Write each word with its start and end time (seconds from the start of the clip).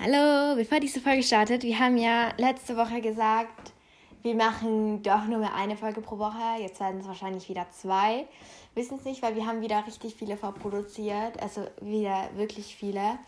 Hallo, 0.00 0.56
bevor 0.56 0.80
diese 0.80 1.00
Folge 1.00 1.22
startet, 1.22 1.62
wir 1.62 1.78
haben 1.78 1.96
ja 1.96 2.30
letzte 2.36 2.76
Woche 2.76 3.00
gesagt, 3.00 3.72
wir 4.22 4.34
machen 4.34 5.04
doch 5.04 5.24
nur 5.26 5.38
mehr 5.38 5.54
eine 5.54 5.76
Folge 5.76 6.00
pro 6.00 6.18
Woche. 6.18 6.60
Jetzt 6.60 6.80
werden 6.80 7.00
es 7.00 7.06
wahrscheinlich 7.06 7.48
wieder 7.48 7.64
zwei. 7.70 8.26
Wissen 8.74 8.98
es 8.98 9.04
nicht, 9.04 9.22
weil 9.22 9.36
wir 9.36 9.46
haben 9.46 9.60
wieder 9.60 9.86
richtig 9.86 10.16
viele 10.16 10.36
vorproduziert, 10.36 11.40
also 11.40 11.68
wieder 11.80 12.28
wirklich 12.34 12.74
viele. 12.74 13.18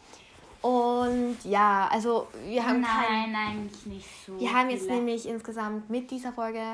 Und 0.60 1.36
ja, 1.44 1.88
also 1.92 2.26
wir 2.48 2.66
haben 2.66 2.80
Nein, 2.80 2.90
kein, 3.06 3.34
eigentlich 3.36 3.86
nicht 3.86 4.26
so. 4.26 4.38
Wir 4.40 4.52
haben 4.52 4.68
jetzt 4.68 4.88
nämlich 4.88 5.28
insgesamt 5.28 5.88
mit 5.88 6.10
dieser 6.10 6.32
Folge, 6.32 6.64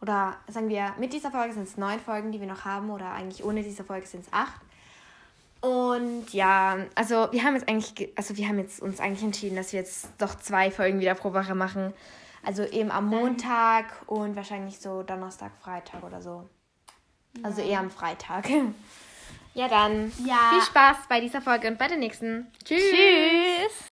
oder 0.00 0.36
sagen 0.46 0.68
wir, 0.68 0.94
mit 1.00 1.12
dieser 1.12 1.32
Folge 1.32 1.54
sind 1.54 1.64
es 1.64 1.76
neun 1.76 1.98
Folgen, 1.98 2.30
die 2.30 2.38
wir 2.38 2.46
noch 2.46 2.64
haben, 2.64 2.88
oder 2.88 3.10
eigentlich 3.10 3.44
ohne 3.44 3.64
diese 3.64 3.82
Folge 3.82 4.06
sind 4.06 4.24
es 4.24 4.32
acht. 4.32 4.60
Und 5.64 6.34
ja, 6.34 6.76
also 6.94 7.28
wir 7.32 7.42
haben 7.42 7.54
jetzt 7.54 7.66
eigentlich, 7.70 8.10
also 8.16 8.36
wir 8.36 8.46
haben 8.46 8.58
jetzt 8.58 8.82
uns 8.82 9.00
eigentlich 9.00 9.22
entschieden, 9.22 9.56
dass 9.56 9.72
wir 9.72 9.80
jetzt 9.80 10.08
doch 10.18 10.34
zwei 10.34 10.70
Folgen 10.70 11.00
wieder 11.00 11.14
pro 11.14 11.32
Woche 11.32 11.54
machen. 11.54 11.94
Also 12.44 12.64
eben 12.64 12.90
am 12.90 13.06
Montag 13.06 13.86
und 14.06 14.36
wahrscheinlich 14.36 14.78
so 14.78 15.02
Donnerstag, 15.02 15.52
Freitag 15.62 16.04
oder 16.04 16.20
so. 16.20 16.46
Also 17.42 17.62
eher 17.62 17.80
am 17.80 17.90
Freitag. 17.90 18.46
Ja, 19.56 19.68
dann 19.68 20.10
ja. 20.26 20.50
viel 20.50 20.62
Spaß 20.62 20.96
bei 21.08 21.20
dieser 21.20 21.40
Folge 21.40 21.68
und 21.68 21.78
bei 21.78 21.86
der 21.86 21.96
nächsten. 21.96 22.48
Tschüss. 22.64 22.82
Tschüss. 22.90 23.88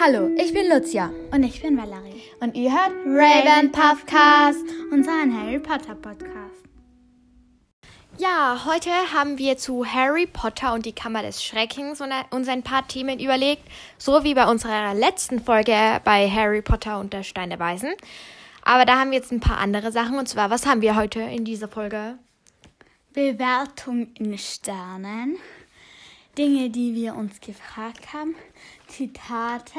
Hallo, 0.00 0.30
ich 0.36 0.54
bin 0.54 0.68
Lucia. 0.68 1.10
Und 1.32 1.42
ich 1.42 1.60
bin 1.60 1.76
Valerie. 1.76 2.22
Und 2.38 2.54
ihr 2.54 2.70
hört 2.70 2.92
Raven 3.04 3.72
Puffcast, 3.72 4.64
unseren 4.92 5.36
Harry 5.36 5.58
Potter 5.58 5.96
Podcast. 5.96 6.45
Ja, 8.18 8.62
heute 8.64 8.90
haben 9.12 9.36
wir 9.36 9.58
zu 9.58 9.84
Harry 9.84 10.26
Potter 10.26 10.72
und 10.72 10.86
die 10.86 10.94
Kammer 10.94 11.20
des 11.20 11.44
Schreckens 11.44 12.00
uns 12.30 12.48
ein 12.48 12.62
paar 12.62 12.88
Themen 12.88 13.20
überlegt, 13.20 13.62
so 13.98 14.24
wie 14.24 14.32
bei 14.32 14.46
unserer 14.46 14.94
letzten 14.94 15.38
Folge 15.38 16.00
bei 16.02 16.30
Harry 16.30 16.62
Potter 16.62 16.98
und 16.98 17.12
der 17.12 17.24
Stein 17.24 17.50
der 17.50 17.58
Weisen. 17.58 17.92
Aber 18.62 18.86
da 18.86 18.98
haben 18.98 19.10
wir 19.10 19.18
jetzt 19.18 19.32
ein 19.32 19.40
paar 19.40 19.58
andere 19.58 19.92
Sachen. 19.92 20.18
Und 20.18 20.30
zwar, 20.30 20.48
was 20.48 20.64
haben 20.64 20.80
wir 20.80 20.96
heute 20.96 21.20
in 21.20 21.44
dieser 21.44 21.68
Folge? 21.68 22.18
Bewertung 23.12 24.08
in 24.14 24.38
Sternen. 24.38 25.36
Dinge, 26.38 26.70
die 26.70 26.94
wir 26.94 27.16
uns 27.16 27.38
gefragt 27.40 28.14
haben. 28.14 28.34
Zitate, 28.88 29.78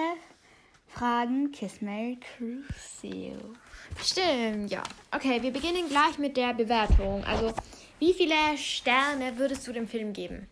Fragen, 0.87 1.51
Kiss 1.51 1.81
Mary 1.81 2.19
Crucio. 2.19 3.55
Stimmt, 3.99 4.69
ja. 4.69 4.83
Okay, 5.11 5.41
wir 5.41 5.51
beginnen 5.51 5.89
gleich 5.89 6.19
mit 6.19 6.37
der 6.37 6.53
Bewertung. 6.53 7.23
Also, 7.23 7.51
wie 7.99 8.13
viele 8.13 8.57
Sterne 8.57 9.37
würdest 9.37 9.67
du 9.67 9.73
dem 9.73 9.87
Film 9.87 10.13
geben? 10.13 10.47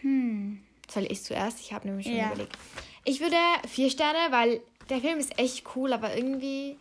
Hm. 0.00 0.62
Soll 0.88 1.06
ich 1.10 1.22
zuerst? 1.22 1.60
Ich 1.60 1.72
habe 1.72 1.86
nämlich 1.86 2.06
schon 2.06 2.16
ja. 2.16 2.28
überlegt. 2.28 2.56
Ich 3.04 3.20
würde 3.20 3.36
vier 3.68 3.90
Sterne, 3.90 4.18
weil 4.30 4.60
der 4.88 5.00
Film 5.00 5.18
ist 5.18 5.38
echt 5.38 5.64
cool, 5.76 5.92
aber 5.92 6.16
irgendwie. 6.16 6.76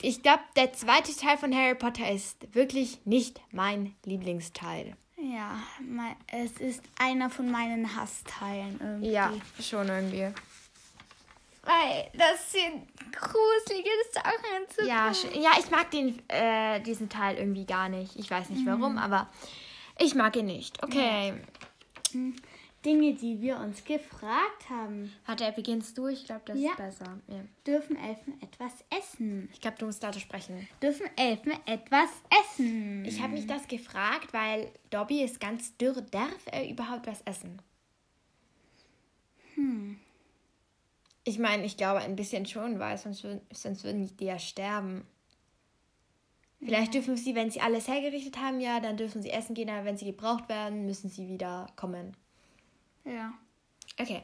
Ich 0.00 0.22
glaube, 0.22 0.42
der 0.54 0.72
zweite 0.72 1.14
Teil 1.16 1.36
von 1.36 1.52
Harry 1.52 1.74
Potter 1.74 2.08
ist 2.10 2.54
wirklich 2.54 3.00
nicht 3.04 3.40
mein 3.50 3.96
Lieblingsteil. 4.04 4.96
Ja, 5.20 5.58
es 6.28 6.52
ist 6.52 6.82
einer 6.96 7.28
von 7.28 7.50
meinen 7.50 7.96
Hassteilen 7.96 8.78
irgendwie. 8.80 9.10
Ja, 9.10 9.32
schon 9.60 9.88
irgendwie. 9.88 10.32
Weil 11.68 12.10
das 12.14 12.50
sind 12.50 12.88
gruselige 13.12 13.90
Sachen 14.10 14.68
zu 14.74 14.86
ja, 14.86 15.12
ja, 15.38 15.50
ich 15.58 15.70
mag 15.70 15.90
den, 15.90 16.18
äh, 16.28 16.80
diesen 16.80 17.10
Teil 17.10 17.36
irgendwie 17.36 17.66
gar 17.66 17.90
nicht. 17.90 18.16
Ich 18.16 18.30
weiß 18.30 18.48
nicht 18.48 18.64
warum, 18.64 18.92
mhm. 18.92 18.98
aber 18.98 19.28
ich 19.98 20.14
mag 20.14 20.34
ihn 20.36 20.46
nicht. 20.46 20.82
Okay. 20.82 21.34
Mhm. 22.14 22.36
Dinge, 22.86 23.12
die 23.12 23.42
wir 23.42 23.58
uns 23.58 23.84
gefragt 23.84 24.70
haben. 24.70 25.12
Warte, 25.26 25.52
beginnst 25.54 25.98
du? 25.98 26.06
Ich 26.06 26.24
glaube, 26.24 26.40
das 26.46 26.58
ja. 26.58 26.70
ist 26.70 26.76
besser. 26.78 27.18
Ja. 27.26 27.44
Dürfen 27.66 27.96
Elfen 27.96 28.40
etwas 28.40 28.72
essen? 28.88 29.50
Ich 29.52 29.60
glaube, 29.60 29.76
du 29.78 29.84
musst 29.84 30.02
lauter 30.02 30.20
sprechen. 30.20 30.66
Dürfen 30.80 31.06
Elfen 31.16 31.52
etwas 31.66 32.08
essen? 32.44 33.04
Ich 33.04 33.20
habe 33.20 33.34
mich 33.34 33.46
das 33.46 33.68
gefragt, 33.68 34.32
weil 34.32 34.70
Dobby 34.88 35.22
ist 35.22 35.38
ganz 35.38 35.76
dürr. 35.76 36.00
Darf 36.00 36.46
er 36.46 36.66
überhaupt 36.66 37.06
was 37.06 37.20
essen? 37.22 37.60
Hm. 39.54 39.98
Ich 41.28 41.38
meine, 41.38 41.66
ich 41.66 41.76
glaube 41.76 42.00
ein 42.00 42.16
bisschen 42.16 42.46
schon, 42.46 42.78
weil 42.78 42.96
sonst, 42.96 43.26
sonst 43.52 43.84
würden 43.84 44.16
die 44.16 44.24
ja 44.24 44.38
sterben. 44.38 45.06
Vielleicht 46.58 46.94
dürfen 46.94 47.18
sie, 47.18 47.34
wenn 47.34 47.50
sie 47.50 47.60
alles 47.60 47.86
hergerichtet 47.86 48.38
haben, 48.38 48.60
ja, 48.60 48.80
dann 48.80 48.96
dürfen 48.96 49.20
sie 49.20 49.28
essen 49.28 49.54
gehen, 49.54 49.68
aber 49.68 49.84
wenn 49.84 49.98
sie 49.98 50.06
gebraucht 50.06 50.48
werden, 50.48 50.86
müssen 50.86 51.10
sie 51.10 51.28
wieder 51.28 51.66
kommen. 51.76 52.16
Ja. 53.04 53.34
Okay. 54.00 54.22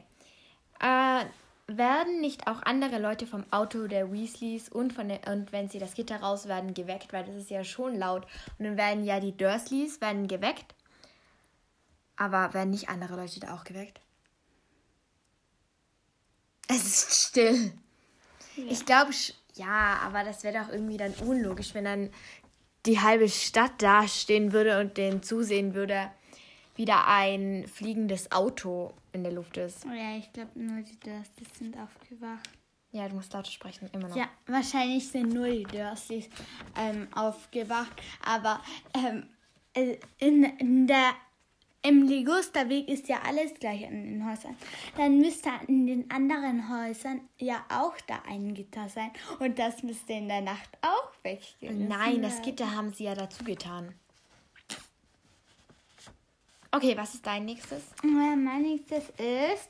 Äh, 0.79 1.25
werden 1.67 2.21
nicht 2.21 2.47
auch 2.47 2.63
andere 2.63 2.97
Leute 2.97 3.27
vom 3.27 3.45
Auto 3.51 3.85
der 3.85 4.11
Weasleys 4.11 4.69
und 4.69 4.91
von 4.91 5.07
der, 5.07 5.27
und 5.27 5.51
wenn 5.51 5.69
sie 5.69 5.77
das 5.77 5.93
Gitter 5.93 6.21
raus 6.21 6.47
werden 6.47 6.73
geweckt, 6.73 7.13
weil 7.13 7.23
das 7.23 7.35
ist 7.35 7.51
ja 7.51 7.63
schon 7.63 7.99
laut 7.99 8.25
und 8.57 8.65
dann 8.65 8.77
werden 8.77 9.05
ja 9.05 9.19
die 9.19 9.37
Dursleys 9.37 10.01
werden 10.01 10.27
geweckt. 10.27 10.73
Aber 12.15 12.55
werden 12.55 12.71
nicht 12.71 12.89
andere 12.89 13.15
Leute 13.15 13.39
da 13.41 13.53
auch 13.53 13.63
geweckt? 13.63 14.01
Es 16.67 16.85
ist 16.85 17.27
still. 17.29 17.73
Ja. 18.55 18.63
Ich 18.69 18.85
glaube, 18.85 19.11
ja, 19.55 19.99
aber 20.03 20.23
das 20.23 20.43
wäre 20.43 20.63
doch 20.63 20.71
irgendwie 20.71 20.97
dann 20.97 21.13
unlogisch, 21.15 21.73
wenn 21.73 21.85
dann 21.85 22.09
die 22.85 22.99
halbe 22.99 23.27
Stadt 23.29 23.81
dastehen 23.81 24.53
würde 24.53 24.79
und 24.79 24.97
denen 24.97 25.23
zusehen 25.23 25.73
würde, 25.73 26.09
wie 26.75 26.85
da 26.85 27.05
ein 27.07 27.65
fliegendes 27.67 28.31
Auto 28.31 28.93
in 29.11 29.23
der 29.23 29.31
Luft 29.31 29.57
ist. 29.57 29.85
Oh 29.85 29.93
ja, 29.93 30.17
ich 30.17 30.31
glaube 30.33 30.51
nur 30.55 30.81
die 30.81 30.99
Dursleys 30.99 31.57
sind 31.57 31.77
aufgewacht. 31.77 32.49
Ja, 32.91 33.09
du 33.09 33.15
musst 33.15 33.33
laut 33.33 33.47
sprechen, 33.47 33.89
immer 33.91 34.07
noch. 34.07 34.15
Ja, 34.15 34.29
wahrscheinlich 34.45 35.07
sind 35.07 35.33
nur 35.33 35.47
die 35.47 35.63
Dursleys 35.63 36.29
ähm, 36.77 37.07
aufgewacht, 37.13 38.01
aber 38.23 38.61
ähm, 38.93 39.27
äh, 39.73 39.97
in, 40.19 40.43
in 40.43 40.87
der 40.87 41.11
im 41.87 42.07
Ligusterweg 42.07 42.87
ist 42.87 43.07
ja 43.07 43.21
alles 43.23 43.53
gleich 43.59 43.85
an 43.85 44.03
den 44.03 44.27
Häusern. 44.27 44.57
Dann 44.97 45.19
müsste 45.19 45.49
in 45.67 45.85
den 45.85 46.09
anderen 46.09 46.69
Häusern 46.69 47.21
ja 47.37 47.63
auch 47.69 47.95
da 48.07 48.23
ein 48.27 48.53
Gitter 48.55 48.89
sein. 48.89 49.11
Und 49.39 49.59
das 49.59 49.83
müsste 49.83 50.13
in 50.13 50.27
der 50.27 50.41
Nacht 50.41 50.69
auch 50.81 51.11
weggehen. 51.23 51.87
Nein, 51.87 52.21
das 52.21 52.41
Gitter 52.41 52.75
haben 52.75 52.91
sie 52.91 53.03
ja 53.03 53.13
dazu 53.13 53.43
getan. 53.43 53.93
Okay, 56.71 56.97
was 56.97 57.13
ist 57.13 57.25
dein 57.25 57.45
nächstes? 57.45 57.83
Ja, 58.03 58.35
mein 58.35 58.63
nächstes 58.63 59.09
ist, 59.11 59.69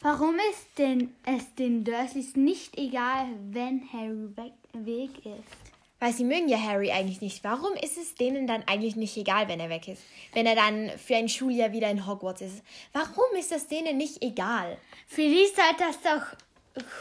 warum 0.00 0.34
ist 0.50 0.78
denn 0.78 1.14
es 1.24 1.54
den 1.54 1.84
Dursleys 1.84 2.34
nicht 2.34 2.76
egal, 2.78 3.28
wenn 3.50 3.92
Harry 3.92 4.34
weg 4.72 5.24
ist? 5.24 5.75
Weil 5.98 6.12
sie 6.12 6.24
mögen 6.24 6.48
ja 6.48 6.58
Harry 6.58 6.90
eigentlich 6.90 7.22
nicht. 7.22 7.42
Warum 7.42 7.72
ist 7.74 7.96
es 7.96 8.14
denen 8.14 8.46
dann 8.46 8.62
eigentlich 8.66 8.96
nicht 8.96 9.16
egal, 9.16 9.48
wenn 9.48 9.60
er 9.60 9.70
weg 9.70 9.88
ist? 9.88 10.02
Wenn 10.34 10.44
er 10.44 10.54
dann 10.54 10.90
für 10.98 11.16
ein 11.16 11.28
Schuljahr 11.28 11.72
wieder 11.72 11.90
in 11.90 12.06
Hogwarts 12.06 12.42
ist. 12.42 12.62
Warum 12.92 13.34
ist 13.38 13.50
das 13.50 13.66
denen 13.66 13.96
nicht 13.96 14.22
egal? 14.22 14.76
Für 15.06 15.22
die 15.22 15.46
sollte 15.46 15.84
das 15.84 16.00
doch 16.02 16.36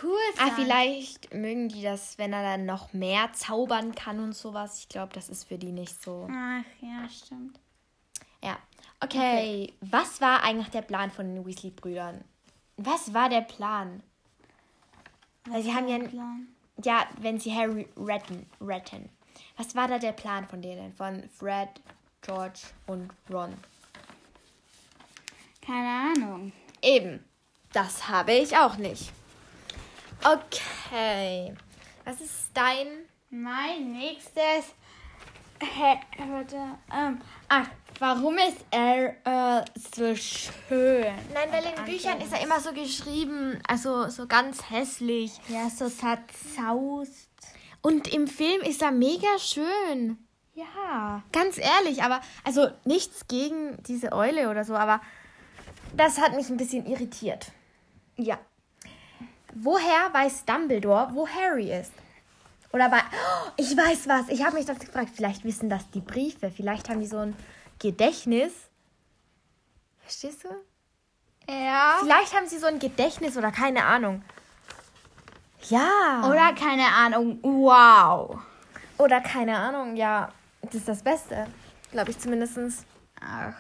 cool 0.02 0.18
ah, 0.38 0.38
sein. 0.38 0.50
Ah, 0.50 0.56
vielleicht 0.56 1.34
mögen 1.34 1.68
die 1.68 1.82
das, 1.82 2.18
wenn 2.18 2.32
er 2.32 2.44
dann 2.44 2.66
noch 2.66 2.94
mehr 2.94 3.32
zaubern 3.34 3.94
kann 3.96 4.20
und 4.20 4.34
sowas. 4.34 4.80
Ich 4.80 4.88
glaube, 4.88 5.14
das 5.14 5.28
ist 5.28 5.44
für 5.44 5.58
die 5.58 5.74
nicht 5.74 6.02
so. 6.02 6.30
Ach, 6.32 6.64
ja, 6.82 7.10
stimmt. 7.10 7.60
Ja. 8.42 8.58
Okay. 9.02 9.18
okay. 9.18 9.74
Was 9.82 10.22
war 10.22 10.44
eigentlich 10.44 10.70
der 10.70 10.84
Plan 10.84 11.12
von 11.12 11.36
den 11.36 11.46
Weasley-Brüdern? 11.46 12.24
Was 12.78 13.14
war 13.14 13.28
der 13.28 13.42
Plan? 13.42 14.02
Was 15.46 15.56
Weil 15.56 15.64
sie 15.64 15.74
haben 15.74 15.88
ja. 15.90 15.98
Plan? 16.00 16.48
Ja, 16.84 17.08
wenn 17.20 17.40
sie 17.40 17.54
Harry 17.54 17.88
retten, 17.98 18.46
retten. 18.62 19.10
Was 19.58 19.76
war 19.76 19.88
da 19.88 20.00
der 20.00 20.12
Plan 20.12 20.48
von 20.48 20.62
denen? 20.62 20.94
Von 20.94 21.30
Fred, 21.30 21.70
George 22.22 22.62
und 22.88 23.10
Ron? 23.32 23.54
Keine 25.66 26.14
Ahnung. 26.14 26.52
Eben. 26.82 27.24
Das 27.72 28.08
habe 28.08 28.34
ich 28.34 28.56
auch 28.56 28.78
nicht. 28.78 29.12
Okay. 30.24 31.54
Was 32.04 32.22
ist 32.22 32.52
dein? 32.54 32.88
Mein 33.30 33.92
nächstes. 33.92 34.74
Hä, 35.60 36.00
warte. 36.30 36.58
Ähm, 36.92 37.22
ach, 37.48 37.68
Warum 38.00 38.38
ist 38.38 38.66
er 38.72 39.16
äh, 39.24 39.66
so 39.96 40.16
schön? 40.16 41.06
Nein, 41.34 41.50
weil 41.52 41.64
in 41.64 41.86
Büchern 41.86 42.20
ist 42.20 42.34
er 42.34 42.44
immer 42.44 42.60
so 42.60 42.74
geschrieben, 42.74 43.60
also 43.68 44.10
so 44.10 44.28
ganz 44.28 44.70
hässlich. 44.70 45.32
Ja, 45.48 45.70
so 45.70 45.88
zerzaust. 45.90 47.30
Und 47.82 48.14
im 48.14 48.28
Film 48.28 48.62
ist 48.64 48.82
er 48.82 48.92
mega 48.92 49.40
schön. 49.40 50.18
Ja. 50.56 51.24
Ganz 51.32 51.58
ehrlich, 51.58 52.04
aber 52.04 52.20
also 52.44 52.68
nichts 52.84 53.28
gegen 53.28 53.82
diese 53.84 54.12
Eule 54.12 54.50
oder 54.50 54.66
so, 54.66 54.76
aber 54.76 55.00
das 55.96 56.20
hat 56.20 56.36
mich 56.36 56.50
ein 56.50 56.58
bisschen 56.58 56.86
irritiert. 56.86 57.52
Ja. 58.18 58.40
Woher 59.54 60.14
weiß 60.14 60.44
Dumbledore, 60.46 61.12
wo 61.14 61.28
Harry 61.28 61.72
ist? 61.72 61.94
Oder 62.76 62.90
bei. 62.90 62.98
Oh, 63.00 63.52
ich 63.58 63.76
weiß 63.76 64.10
was. 64.10 64.28
Ich 64.28 64.44
habe 64.44 64.58
mich 64.58 64.66
das 64.66 64.78
gefragt. 64.80 65.10
Vielleicht 65.16 65.46
wissen 65.46 65.70
das 65.70 65.90
die 65.92 66.02
Briefe. 66.02 66.52
Vielleicht 66.52 66.90
haben 66.90 67.00
die 67.00 67.08
so 67.08 67.20
ein 67.20 67.34
Gedächtnis. 67.80 68.52
Verstehst 70.02 70.44
du? 70.44 70.50
Ja. 71.50 71.96
Vielleicht 72.02 72.36
haben 72.36 72.48
sie 72.48 72.58
so 72.58 72.68
ein 72.68 72.80
Gedächtnis 72.80 73.38
oder 73.38 73.52
keine 73.52 73.86
Ahnung. 73.86 74.24
Ja. 75.70 76.30
Oder 76.30 76.54
keine 76.54 76.88
Ahnung. 76.88 77.40
Wow. 77.42 78.40
Oder 78.98 79.22
keine 79.22 79.58
Ahnung, 79.58 79.96
ja. 79.96 80.34
Das 80.62 80.76
ist 80.76 80.88
das 80.90 81.02
Beste. 81.02 81.48
Glaube 81.92 82.12
ich 82.12 82.20
zumindest. 82.20 82.86
Ach. 83.22 83.54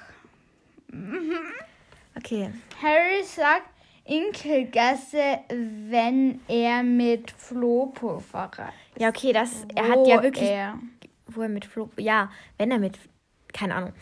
Okay. 2.17 2.53
Harry 2.81 3.23
sagt 3.23 3.69
Inkelgasse, 4.05 5.39
wenn 5.49 6.39
er 6.47 6.83
mit 6.83 7.31
Flohpulver 7.31 8.51
reist. 8.55 8.73
Ja, 8.99 9.09
okay, 9.09 9.33
das. 9.33 9.65
Er 9.73 9.89
hat 9.89 10.07
ja 10.07 10.21
wirklich. 10.21 10.49
Er. 10.49 10.79
Wo 11.27 11.41
er 11.41 11.49
mit 11.49 11.65
Flo. 11.65 11.89
Ja, 11.97 12.31
wenn 12.57 12.71
er 12.71 12.77
mit. 12.77 12.99
Keine 13.51 13.73
Ahnung. 13.73 13.93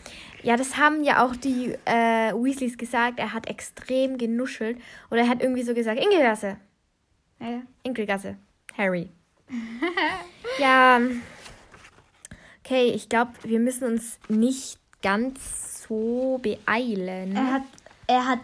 Ja, 0.42 0.56
das 0.56 0.76
haben 0.76 1.04
ja 1.04 1.24
auch 1.24 1.34
die 1.36 1.74
äh, 1.86 2.34
Weasleys 2.34 2.76
gesagt. 2.76 3.18
Er 3.18 3.32
hat 3.32 3.48
extrem 3.48 4.18
genuschelt. 4.18 4.78
Oder 5.10 5.22
er 5.22 5.28
hat 5.28 5.42
irgendwie 5.42 5.62
so 5.62 5.72
gesagt: 5.72 5.98
Inkelgasse. 5.98 6.58
Ja. 7.40 7.62
Inkelgasse. 7.82 8.36
Harry. 8.76 9.08
ja. 10.58 11.00
Okay, 12.62 12.90
ich 12.94 13.08
glaube, 13.08 13.32
wir 13.42 13.60
müssen 13.60 13.84
uns 13.84 14.18
nicht 14.28 14.78
ganz 15.02 15.82
so 15.82 16.40
beeilen. 16.42 17.36
Er 17.36 17.52
hat, 17.52 17.62
er 18.06 18.26
hat 18.26 18.40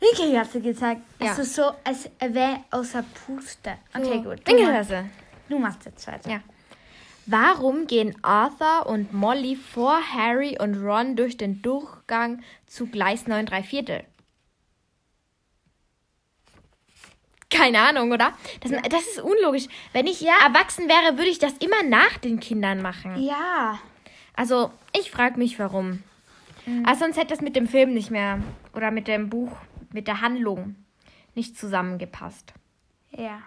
Inkelgasse 0.00 0.60
gesagt. 0.60 1.00
Ja. 1.20 1.32
Es 1.32 1.38
ist 1.38 1.54
so, 1.54 1.72
als 1.84 2.10
wäre 2.20 2.64
außer 2.70 3.04
Puste. 3.26 3.78
Okay, 3.94 4.18
gut. 4.18 4.24
Du, 4.24 4.28
machst, 4.30 4.48
Inkelgasse. 4.48 5.04
du 5.48 5.58
machst 5.58 5.84
jetzt 5.84 6.06
weiter. 6.06 6.30
Ja. 6.30 6.40
Warum 7.26 7.86
gehen 7.86 8.16
Arthur 8.22 8.86
und 8.86 9.12
Molly 9.12 9.54
vor 9.56 10.00
Harry 10.12 10.58
und 10.58 10.82
Ron 10.82 11.16
durch 11.16 11.36
den 11.36 11.62
Durchgang 11.62 12.42
zu 12.66 12.86
Gleis 12.86 13.26
9 13.26 13.46
3 13.46 13.62
Viertel? 13.62 14.04
Keine 17.50 17.80
Ahnung, 17.80 18.12
oder? 18.12 18.32
Das, 18.60 18.70
das 18.88 19.02
ist 19.02 19.20
unlogisch. 19.20 19.66
Wenn 19.92 20.06
ich 20.06 20.26
erwachsen 20.26 20.88
wäre, 20.88 21.18
würde 21.18 21.30
ich 21.30 21.38
das 21.38 21.52
immer 21.58 21.82
nach 21.82 22.16
den 22.18 22.40
Kindern 22.40 22.80
machen. 22.80 23.20
Ja. 23.20 23.78
Also, 24.34 24.70
ich 24.96 25.10
frage 25.10 25.36
mich, 25.38 25.58
warum. 25.58 26.02
Aber 26.84 26.96
sonst 26.96 27.16
hätte 27.16 27.28
das 27.28 27.40
mit 27.40 27.56
dem 27.56 27.66
Film 27.66 27.92
nicht 27.92 28.10
mehr 28.10 28.40
oder 28.74 28.90
mit 28.90 29.08
dem 29.08 29.28
Buch, 29.28 29.50
mit 29.92 30.06
der 30.06 30.20
Handlung 30.20 30.76
nicht 31.34 31.56
zusammengepasst. 31.58 32.52
Ja. 33.10 33.40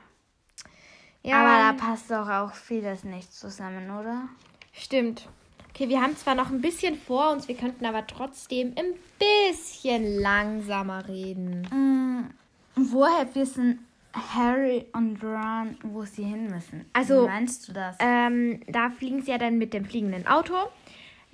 Ja, 1.21 1.37
Aber 1.39 1.77
da 1.79 1.85
passt 1.85 2.11
doch 2.11 2.27
auch 2.29 2.53
vieles 2.53 3.03
nicht 3.03 3.33
zusammen, 3.33 3.89
oder? 3.91 4.27
Stimmt. 4.73 5.29
Okay, 5.69 5.89
wir 5.89 6.01
haben 6.01 6.15
zwar 6.17 6.35
noch 6.35 6.49
ein 6.51 6.61
bisschen 6.61 6.95
vor 6.95 7.31
uns, 7.31 7.47
wir 7.47 7.55
könnten 7.55 7.85
aber 7.85 8.05
trotzdem 8.05 8.73
ein 8.77 8.93
bisschen 9.17 10.19
langsamer 10.19 11.07
reden. 11.07 11.61
Mm, 11.71 12.29
woher 12.75 13.33
wissen 13.33 13.85
Harry 14.13 14.85
und 14.93 15.23
Ron, 15.23 15.77
wo 15.83 16.03
sie 16.03 16.23
hin 16.23 16.47
müssen? 16.47 16.85
Also, 16.93 17.23
Wie 17.23 17.27
meinst 17.27 17.67
du 17.67 17.73
das? 17.73 17.95
Ähm, 17.99 18.61
da 18.67 18.91
fliegen 18.91 19.23
sie 19.23 19.31
ja 19.31 19.37
dann 19.39 19.57
mit 19.57 19.73
dem 19.73 19.85
fliegenden 19.85 20.27
Auto 20.27 20.53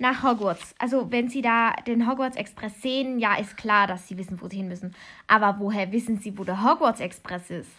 nach 0.00 0.22
Hogwarts. 0.22 0.74
Also, 0.78 1.12
wenn 1.12 1.28
sie 1.28 1.42
da 1.42 1.72
den 1.72 2.08
Hogwarts 2.08 2.36
Express 2.36 2.80
sehen, 2.80 3.18
ja, 3.18 3.36
ist 3.36 3.56
klar, 3.56 3.86
dass 3.86 4.08
sie 4.08 4.16
wissen, 4.16 4.40
wo 4.40 4.48
sie 4.48 4.56
hin 4.56 4.68
müssen. 4.68 4.94
Aber 5.26 5.58
woher 5.58 5.92
wissen 5.92 6.18
sie, 6.18 6.38
wo 6.38 6.44
der 6.44 6.64
Hogwarts 6.64 7.00
Express 7.00 7.50
ist? 7.50 7.70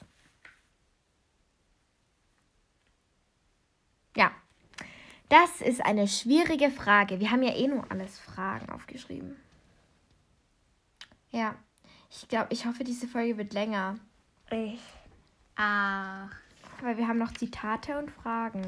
Ja, 4.16 4.32
das 5.30 5.62
ist 5.62 5.84
eine 5.84 6.08
schwierige 6.08 6.70
Frage. 6.70 7.20
Wir 7.20 7.32
haben 7.32 7.42
ja 7.42 7.56
eh 7.56 7.68
nur 7.68 7.90
alles 7.90 8.20
Fragen 8.20 8.70
aufgeschrieben. 8.70 9.36
Ja, 11.32 11.56
ich 12.10 12.28
glaube, 12.28 12.48
ich 12.52 12.66
hoffe, 12.66 12.84
diese 12.84 13.08
Folge 13.08 13.38
wird 13.38 13.54
länger. 13.54 13.98
ich. 14.52 14.82
Ach. 15.56 16.30
Weil 16.82 16.98
wir 16.98 17.08
haben 17.08 17.20
noch 17.20 17.32
Zitate 17.32 17.98
und 17.98 18.12
Fragen. 18.12 18.62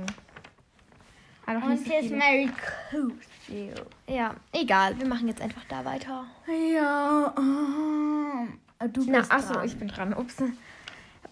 Und 1.45 1.86
hier 1.86 2.00
ist. 2.00 2.12
Mary 2.12 2.50
Crucial. 2.90 3.86
Ja, 4.07 4.36
egal, 4.51 4.98
wir 4.98 5.07
machen 5.07 5.28
jetzt 5.28 5.42
einfach 5.42 5.63
da 5.68 5.84
weiter. 5.84 6.25
Ja. 6.48 7.34
ähm, 7.38 8.60
du 8.92 9.04
Na, 9.07 9.19
bist 9.19 9.31
achso, 9.31 9.54
dran. 9.54 9.66
ich 9.66 9.78
bin 9.78 9.88
dran. 9.88 10.13
Ups. 10.13 10.38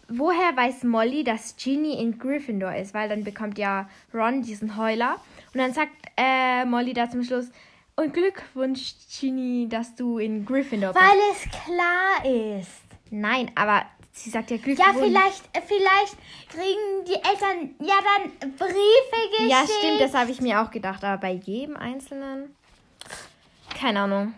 Woher 0.09 0.55
weiß 0.57 0.83
Molly, 0.83 1.23
dass 1.23 1.55
Ginny 1.55 2.01
in 2.01 2.19
Gryffindor 2.19 2.75
ist? 2.75 2.93
Weil 2.93 3.07
dann 3.07 3.23
bekommt 3.23 3.57
ja 3.57 3.89
Ron 4.13 4.41
diesen 4.41 4.75
Heuler. 4.75 5.15
Und 5.53 5.59
dann 5.59 5.73
sagt 5.73 5.93
äh, 6.17 6.65
Molly 6.65 6.93
da 6.93 7.09
zum 7.09 7.23
Schluss, 7.23 7.49
und 7.95 8.13
Glückwunsch, 8.13 8.93
Ginny, 9.19 9.67
dass 9.69 9.95
du 9.95 10.17
in 10.17 10.45
Gryffindor 10.45 10.93
bist. 10.93 11.05
Weil 11.05 11.19
es 11.31 11.41
klar 11.65 12.59
ist. 12.59 12.81
Nein, 13.09 13.51
aber 13.55 13.83
sie 14.11 14.29
sagt 14.29 14.51
ja 14.51 14.57
Glückwunsch. 14.57 14.87
Ja, 14.87 14.93
vielleicht, 14.93 15.43
äh, 15.53 15.61
vielleicht 15.61 16.15
kriegen 16.49 17.05
die 17.07 17.13
Eltern 17.15 17.75
ja 17.79 17.95
dann 18.03 18.51
Briefe 18.57 19.29
geschickt. 19.31 19.49
Ja, 19.49 19.63
stimmt, 19.65 20.01
das 20.01 20.13
habe 20.13 20.31
ich 20.31 20.41
mir 20.41 20.61
auch 20.61 20.71
gedacht. 20.71 21.03
Aber 21.03 21.17
bei 21.17 21.31
jedem 21.33 21.75
Einzelnen? 21.77 22.55
Keine 23.79 24.01
Ahnung. 24.01 24.33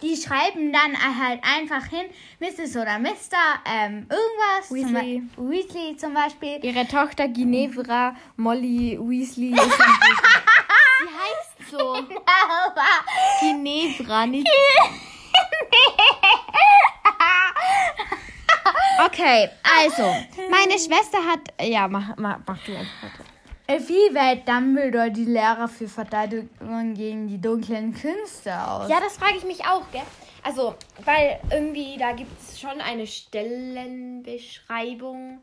Die 0.00 0.16
schreiben 0.16 0.72
dann 0.72 0.96
halt 1.20 1.40
einfach 1.44 1.84
hin, 1.86 2.06
Mrs. 2.40 2.76
oder 2.76 2.98
Mr. 2.98 3.38
Ähm, 3.66 4.08
irgendwas. 4.10 4.66
zum 4.68 4.76
Weasley. 4.76 5.22
Be- 5.36 5.50
Weasley 5.50 5.96
zum 5.96 6.14
Beispiel. 6.14 6.58
Ihre 6.64 6.88
Tochter 6.88 7.28
Ginevra 7.28 8.16
Molly 8.36 8.98
Weasley 9.00 9.52
ist. 9.52 9.62
Sie 9.62 11.08
heißt 11.08 11.70
so. 11.70 11.94
Aber 11.94 12.84
Ginevra, 13.40 14.26
nicht. 14.26 14.48
Okay, 19.06 19.48
also, 19.80 20.02
meine 20.50 20.74
Schwester 20.78 21.18
hat. 21.26 21.40
Ja, 21.60 21.88
mach, 21.88 22.16
mach, 22.16 22.38
mach 22.46 22.58
du 22.64 22.76
einfach 22.76 23.10
wie 23.78 24.12
wählt 24.14 24.46
Dumbledore 24.48 25.10
die 25.10 25.24
Lehrer 25.24 25.66
für 25.68 25.88
Verteidigung 25.88 26.94
gegen 26.94 27.26
die 27.28 27.40
dunklen 27.40 27.94
Künste 27.94 28.52
aus? 28.60 28.90
Ja, 28.90 29.00
das 29.00 29.16
frage 29.16 29.36
ich 29.38 29.44
mich 29.44 29.64
auch, 29.64 29.82
gell? 29.92 30.02
Also, 30.42 30.74
weil 31.04 31.38
irgendwie 31.50 31.96
da 31.98 32.12
gibt 32.12 32.38
es 32.40 32.58
schon 32.60 32.80
eine 32.80 33.06
Stellenbeschreibung. 33.06 35.40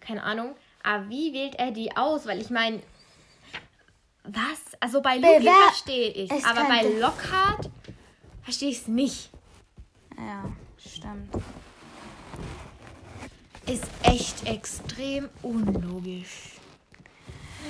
Keine 0.00 0.22
Ahnung. 0.22 0.54
Aber 0.84 1.08
wie 1.08 1.32
wählt 1.34 1.56
er 1.56 1.72
die 1.72 1.96
aus? 1.96 2.26
Weil 2.26 2.40
ich 2.40 2.50
meine. 2.50 2.80
Was? 4.22 4.60
Also 4.80 5.02
bei 5.02 5.16
Luki 5.16 5.40
Bewer- 5.40 5.62
verstehe 5.68 6.10
ich. 6.10 6.30
Es 6.30 6.44
Aber 6.44 6.62
bei 6.64 6.82
Lockhart 6.82 7.68
verstehe 8.42 8.70
ich 8.70 8.78
es 8.82 8.86
nicht. 8.88 9.30
Ja, 10.16 10.44
stimmt. 10.78 11.34
Ist 13.66 13.84
echt 14.02 14.46
extrem 14.46 15.28
unlogisch. 15.42 16.52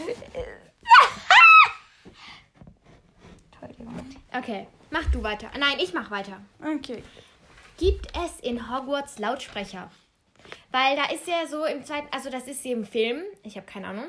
Okay, 4.36 4.66
mach 4.90 5.10
du 5.10 5.22
weiter. 5.22 5.50
Nein, 5.58 5.78
ich 5.78 5.94
mach 5.94 6.10
weiter. 6.10 6.40
Okay. 6.60 7.02
Gibt 7.78 8.06
es 8.14 8.40
in 8.40 8.70
Hogwarts 8.70 9.18
Lautsprecher? 9.18 9.90
Weil 10.70 10.94
da 10.96 11.06
ist 11.06 11.26
ja 11.26 11.46
so 11.46 11.64
im 11.64 11.84
zweiten, 11.84 12.08
also 12.10 12.28
das 12.28 12.46
ist 12.46 12.62
sie 12.62 12.72
im 12.72 12.84
Film, 12.84 13.22
ich 13.42 13.56
habe 13.56 13.66
keine 13.66 13.88
Ahnung. 13.88 14.08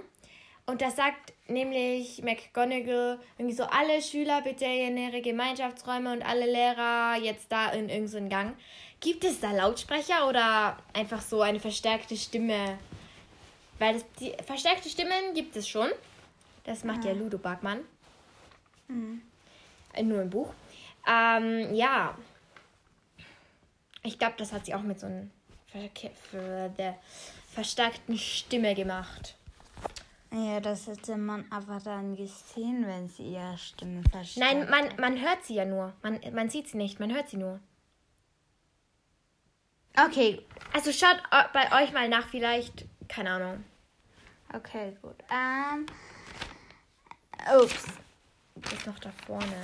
Und 0.66 0.82
da 0.82 0.92
sagt 0.92 1.34
nämlich 1.48 2.22
McGonagall 2.24 3.20
irgendwie 3.38 3.56
so, 3.56 3.64
alle 3.64 4.02
Schüler 4.02 4.42
bitte 4.42 4.66
in 4.66 4.98
ihre 4.98 5.22
Gemeinschaftsräume 5.22 6.12
und 6.12 6.22
alle 6.24 6.46
Lehrer 6.46 7.16
jetzt 7.22 7.50
da 7.50 7.70
in 7.70 7.88
irgendeinen 7.88 8.30
Gang. 8.30 8.58
Gibt 9.00 9.24
es 9.24 9.40
da 9.40 9.52
Lautsprecher 9.52 10.28
oder 10.28 10.78
einfach 10.94 11.22
so 11.22 11.42
eine 11.42 11.60
verstärkte 11.60 12.18
Stimme? 12.18 12.80
Weil 13.80 13.94
das, 13.94 14.06
die 14.20 14.34
verstärkte 14.44 14.90
Stimmen 14.90 15.34
gibt 15.36 15.56
es 15.56 15.68
schon. 15.68 15.90
Das 16.64 16.84
macht 16.84 17.06
ja 17.06 17.14
Ludo 17.14 17.38
Bagmann. 17.38 17.82
Äh, 19.94 20.04
Nur 20.04 20.22
im 20.22 20.30
Buch. 20.30 20.54
Ähm, 21.08 21.74
ja, 21.74 22.18
ich 24.04 24.18
glaube, 24.18 24.36
das 24.38 24.52
hat 24.52 24.66
sie 24.66 24.74
auch 24.74 24.82
mit 24.82 25.00
so 25.00 25.08
einer 25.08 25.28
verstärkten 27.54 28.18
Stimme 28.18 28.74
gemacht. 28.74 29.36
Ja, 30.32 30.60
das 30.60 30.88
hätte 30.88 31.16
man 31.18 31.46
aber 31.50 31.80
dann 31.80 32.16
gesehen, 32.16 32.86
wenn 32.86 33.08
sie 33.08 33.34
ihre 33.34 33.58
Stimme 33.58 34.02
verstärkt. 34.12 34.38
Nein, 34.38 34.70
man, 34.70 34.96
man 35.00 35.22
hört 35.22 35.46
sie 35.46 35.56
ja 35.56 35.66
nur. 35.66 35.94
Man, 36.04 36.20
man 36.34 36.50
sieht 36.50 36.68
sie 36.68 36.78
nicht, 36.78 37.00
man 37.00 37.14
hört 37.14 37.30
sie 37.30 37.38
nur. 37.38 37.60
Okay, 40.06 40.44
Also 40.74 40.92
schaut 40.92 41.18
bei 41.54 41.84
euch 41.84 41.92
mal 41.92 42.08
nach, 42.08 42.28
vielleicht, 42.28 42.86
keine 43.08 43.32
Ahnung. 43.32 43.64
okay, 44.54 44.96
gut. 45.02 45.16
Ähm. 45.32 45.88
Ups. 47.60 47.86
Ist 48.72 48.86
noch 48.86 49.00
da 49.00 49.12
vorne. 49.26 49.64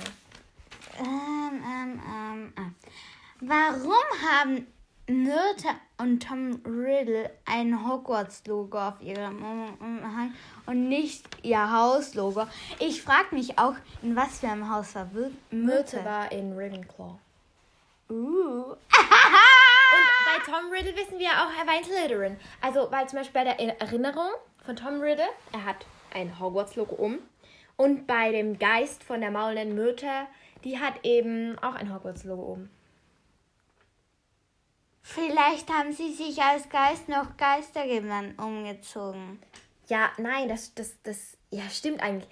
Ähm, 0.98 1.62
ähm, 1.64 2.02
ähm, 2.06 2.52
ah. 2.56 2.70
Warum 3.40 4.04
haben 4.28 4.66
Nirte 5.06 5.68
und 5.98 6.20
Tom 6.22 6.60
Riddle 6.64 7.30
ein 7.44 7.86
Hogwarts-Logo 7.86 8.78
auf 8.78 9.00
ihrem 9.02 9.42
Umhang 9.80 10.34
und 10.66 10.88
nicht 10.88 11.26
ihr 11.44 11.70
Hauslogo? 11.70 12.46
Ich 12.78 13.02
frage 13.02 13.34
mich 13.34 13.58
auch, 13.58 13.74
in 14.02 14.16
was 14.16 14.40
für 14.40 14.48
einem 14.48 14.70
Haus 14.70 14.94
war 14.94 15.04
Myrte 15.12 15.32
Myrte? 15.50 16.04
war 16.04 16.32
in 16.32 16.52
Ravenclaw. 16.58 17.18
Uh. 18.10 18.74
Tom 20.64 20.72
Riddle 20.72 20.96
wissen 20.96 21.18
wir 21.18 21.28
auch, 21.28 21.50
er 21.60 21.66
war 21.66 21.74
ein 21.74 21.84
Slytherin. 21.84 22.38
Also, 22.62 22.90
weil 22.90 23.06
zum 23.06 23.18
Beispiel 23.18 23.44
bei 23.44 23.44
der 23.44 23.80
Erinnerung 23.80 24.30
von 24.64 24.76
Tom 24.76 25.00
Riddle, 25.00 25.28
er 25.52 25.64
hat 25.64 25.84
ein 26.14 26.40
Hogwarts-Logo 26.40 26.94
um. 26.94 27.18
Und 27.76 28.06
bei 28.06 28.32
dem 28.32 28.58
Geist 28.58 29.04
von 29.04 29.20
der 29.20 29.30
maulenden 29.30 29.74
Myrte, 29.74 30.26
die 30.62 30.78
hat 30.78 31.04
eben 31.04 31.58
auch 31.58 31.74
ein 31.74 31.92
Hogwarts-Logo 31.92 32.42
um. 32.42 32.70
Vielleicht 35.02 35.68
haben 35.68 35.92
sie 35.92 36.14
sich 36.14 36.40
als 36.40 36.70
Geist 36.70 37.10
noch 37.10 37.36
Geistergewand 37.36 38.38
umgezogen. 38.38 39.42
Ja, 39.88 40.12
nein, 40.16 40.48
das, 40.48 40.74
das, 40.74 40.94
das, 41.02 41.36
ja, 41.50 41.68
stimmt 41.68 42.02
eigentlich. 42.02 42.30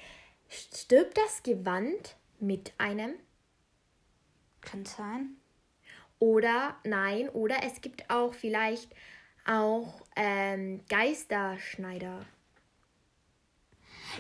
Stirbt 0.49 1.19
das 1.19 1.43
Gewand 1.43 2.17
mit 2.41 2.73
einem? 2.79 3.13
Kann 4.63 4.87
sein. 4.87 5.37
Oder 6.23 6.77
nein, 6.85 7.29
oder 7.31 7.65
es 7.65 7.81
gibt 7.81 8.09
auch 8.09 8.33
vielleicht 8.33 8.95
auch 9.45 10.07
ähm, 10.15 10.81
Geisterschneider. 10.89 12.25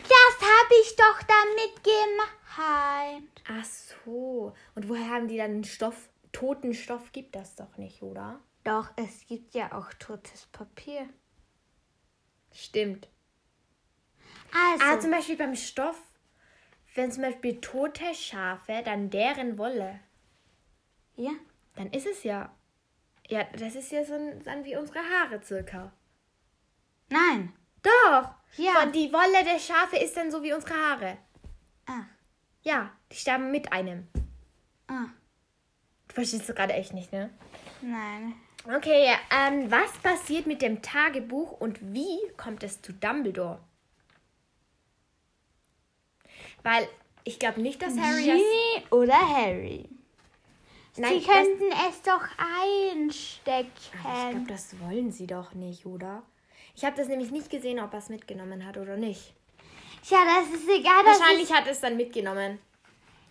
Das 0.02 0.40
habe 0.40 0.74
ich 0.82 0.96
doch 0.96 1.22
damit 1.22 1.84
gemeint. 1.84 3.42
Ach 3.46 3.64
so. 3.64 4.52
Und 4.74 4.88
woher 4.88 5.10
haben 5.10 5.28
die 5.28 5.36
dann 5.36 5.62
Stoff? 5.62 6.08
Toten 6.32 6.74
Stoff 6.74 7.12
gibt 7.12 7.36
das 7.36 7.54
doch 7.54 7.76
nicht, 7.76 8.02
oder? 8.02 8.40
Doch, 8.64 8.90
es 8.96 9.24
gibt 9.28 9.54
ja 9.54 9.70
auch 9.70 9.92
totes 9.94 10.46
Papier. 10.46 11.08
Stimmt. 12.52 13.08
Also, 14.52 14.84
Ah, 14.84 14.98
zum 14.98 15.12
Beispiel 15.12 15.36
beim 15.36 15.54
Stoff, 15.54 16.02
wenn 16.96 17.12
zum 17.12 17.22
Beispiel 17.22 17.60
tote 17.60 18.12
Schafe, 18.12 18.82
dann 18.84 19.08
deren 19.08 19.56
Wolle, 19.56 20.00
ja. 21.14 21.30
Dann 21.76 21.90
ist 21.90 22.06
es 22.06 22.22
ja. 22.24 22.54
Ja, 23.28 23.44
das 23.56 23.74
ist 23.74 23.90
ja 23.92 24.04
so 24.04 24.14
dann 24.44 24.64
wie 24.64 24.76
unsere 24.76 24.98
Haare 24.98 25.40
circa. 25.42 25.92
Nein. 27.08 27.52
Doch! 27.82 28.30
Ja. 28.56 28.72
Von 28.80 28.92
die 28.92 29.12
Wolle 29.12 29.44
der 29.44 29.58
Schafe 29.58 29.96
ist 29.96 30.16
dann 30.16 30.30
so 30.30 30.42
wie 30.42 30.52
unsere 30.52 30.74
Haare. 30.74 31.18
Ah, 31.86 32.04
Ja, 32.62 32.90
die 33.10 33.16
sterben 33.16 33.50
mit 33.50 33.72
einem. 33.72 34.06
ah, 34.88 35.06
Du 36.08 36.14
verstehst 36.14 36.48
das 36.48 36.54
gerade 36.56 36.74
echt 36.74 36.92
nicht, 36.92 37.12
ne? 37.12 37.30
nein. 37.80 38.34
Okay, 38.76 39.12
ähm, 39.30 39.70
was 39.70 39.90
passiert 39.98 40.46
mit 40.46 40.62
dem 40.62 40.82
Tagebuch 40.82 41.52
und 41.52 41.80
wie 41.94 42.18
kommt 42.36 42.62
es 42.62 42.80
zu 42.82 42.92
Dumbledore? 42.92 43.58
Weil 46.62 46.86
ich 47.24 47.38
glaube 47.40 47.60
nicht, 47.60 47.82
dass 47.82 47.96
Harry 47.98 48.26
das. 48.26 48.36
Ginny 48.36 48.86
oder 48.90 49.18
Harry? 49.18 49.88
Nein, 50.96 51.20
sie 51.20 51.26
könnten 51.26 51.72
es 51.88 52.02
doch 52.02 52.22
einstecken. 52.38 53.70
Aber 54.04 54.24
ich 54.24 54.30
glaube, 54.30 54.46
das 54.48 54.80
wollen 54.80 55.10
sie 55.10 55.26
doch 55.26 55.54
nicht, 55.54 55.86
oder? 55.86 56.22
Ich 56.74 56.84
habe 56.84 56.96
das 56.96 57.08
nämlich 57.08 57.30
nicht 57.30 57.50
gesehen, 57.50 57.80
ob 57.80 57.92
er 57.92 57.98
es 57.98 58.08
mitgenommen 58.08 58.66
hat 58.66 58.76
oder 58.76 58.96
nicht. 58.96 59.34
ja, 60.08 60.18
das 60.24 60.60
ist 60.60 60.68
egal. 60.68 61.04
Wahrscheinlich 61.04 61.52
hat 61.52 61.66
er 61.66 61.72
es 61.72 61.80
dann 61.80 61.96
mitgenommen. 61.96 62.58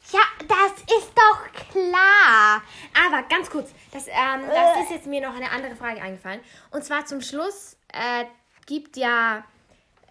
ist, 0.03 0.13
ja, 0.13 0.21
das 0.47 0.97
ist 0.97 1.11
doch 1.15 1.69
klar. 1.71 2.63
Aber 3.05 3.23
ganz 3.29 3.49
kurz, 3.49 3.71
das, 3.91 4.07
ähm, 4.07 4.47
das 4.47 4.83
ist 4.83 4.91
jetzt 4.91 5.07
mir 5.07 5.21
noch 5.21 5.35
eine 5.35 5.51
andere 5.51 5.75
Frage 5.75 6.01
eingefallen. 6.01 6.41
Und 6.71 6.83
zwar 6.83 7.05
zum 7.05 7.21
Schluss 7.21 7.77
äh, 7.93 8.25
gibt 8.65 8.97
ja 8.97 9.43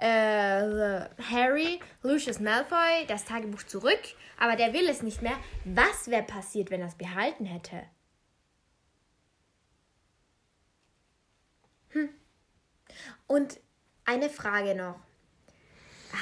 äh, 0.00 1.08
Harry 1.30 1.78
Lucius 2.02 2.40
Malfoy 2.40 3.06
das 3.06 3.26
Tagebuch 3.26 3.62
zurück, 3.64 4.00
aber 4.38 4.56
der 4.56 4.72
will 4.72 4.88
es 4.88 5.02
nicht 5.02 5.20
mehr. 5.20 5.36
Was 5.64 6.08
wäre 6.08 6.22
passiert, 6.22 6.70
wenn 6.70 6.80
er 6.80 6.88
es 6.88 6.94
behalten 6.94 7.44
hätte? 7.44 7.82
Hm. 11.90 12.08
Und 13.26 13.60
eine 14.04 14.30
Frage 14.30 14.74
noch. 14.74 14.98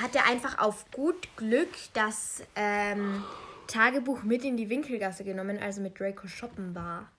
Hat 0.03 0.15
er 0.15 0.27
einfach 0.27 0.59
auf 0.59 0.91
gut 0.91 1.29
Glück 1.37 1.71
das 1.95 2.43
ähm, 2.57 3.25
Tagebuch 3.69 4.23
mit 4.23 4.45
in 4.45 4.57
die 4.57 4.69
Winkelgasse 4.69 5.25
genommen, 5.25 5.59
also 5.59 5.81
mit 5.81 5.99
Draco 5.99 6.27
shoppen 6.27 6.75
war? 6.75 7.11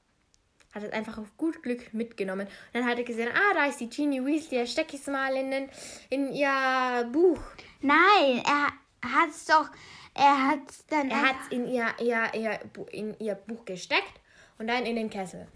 Hat 0.73 0.83
es 0.83 0.91
einfach 0.91 1.17
auf 1.17 1.35
gut 1.37 1.63
Glück 1.63 1.93
mitgenommen. 1.93 2.47
Und 2.47 2.73
dann 2.73 2.85
hat 2.85 2.97
er 2.97 3.03
gesehen, 3.03 3.29
ah, 3.33 3.53
da 3.53 3.65
ist 3.65 3.79
die 3.79 3.89
Genie 3.89 4.23
Weasley, 4.23 4.59
da 4.59 4.65
stecke 4.65 4.95
ich 4.95 5.01
es 5.01 5.07
mal 5.07 5.35
in, 5.35 5.51
den, 5.51 5.69
in 6.09 6.31
ihr 6.31 7.09
Buch. 7.11 7.39
Nein, 7.81 8.43
er 8.45 8.67
hat 9.01 9.29
es 9.29 9.45
doch. 9.45 9.69
Er 10.13 10.47
hat 10.47 10.59
dann. 10.89 11.09
Er 11.09 11.21
hat 11.21 11.35
es 11.43 11.51
in 11.51 11.67
ihr, 11.67 11.87
ihr, 11.99 12.31
ihr, 12.33 12.59
in 12.91 13.19
ihr 13.19 13.35
Buch 13.35 13.65
gesteckt 13.65 14.19
und 14.57 14.67
dann 14.67 14.85
in 14.85 14.95
den 14.95 15.09
Kessel. 15.09 15.47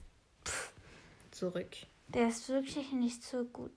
Zurück. 1.31 1.69
Der 2.07 2.27
ist 2.27 2.47
wirklich 2.47 2.91
nicht 2.91 3.23
so 3.23 3.43
gut. 3.45 3.71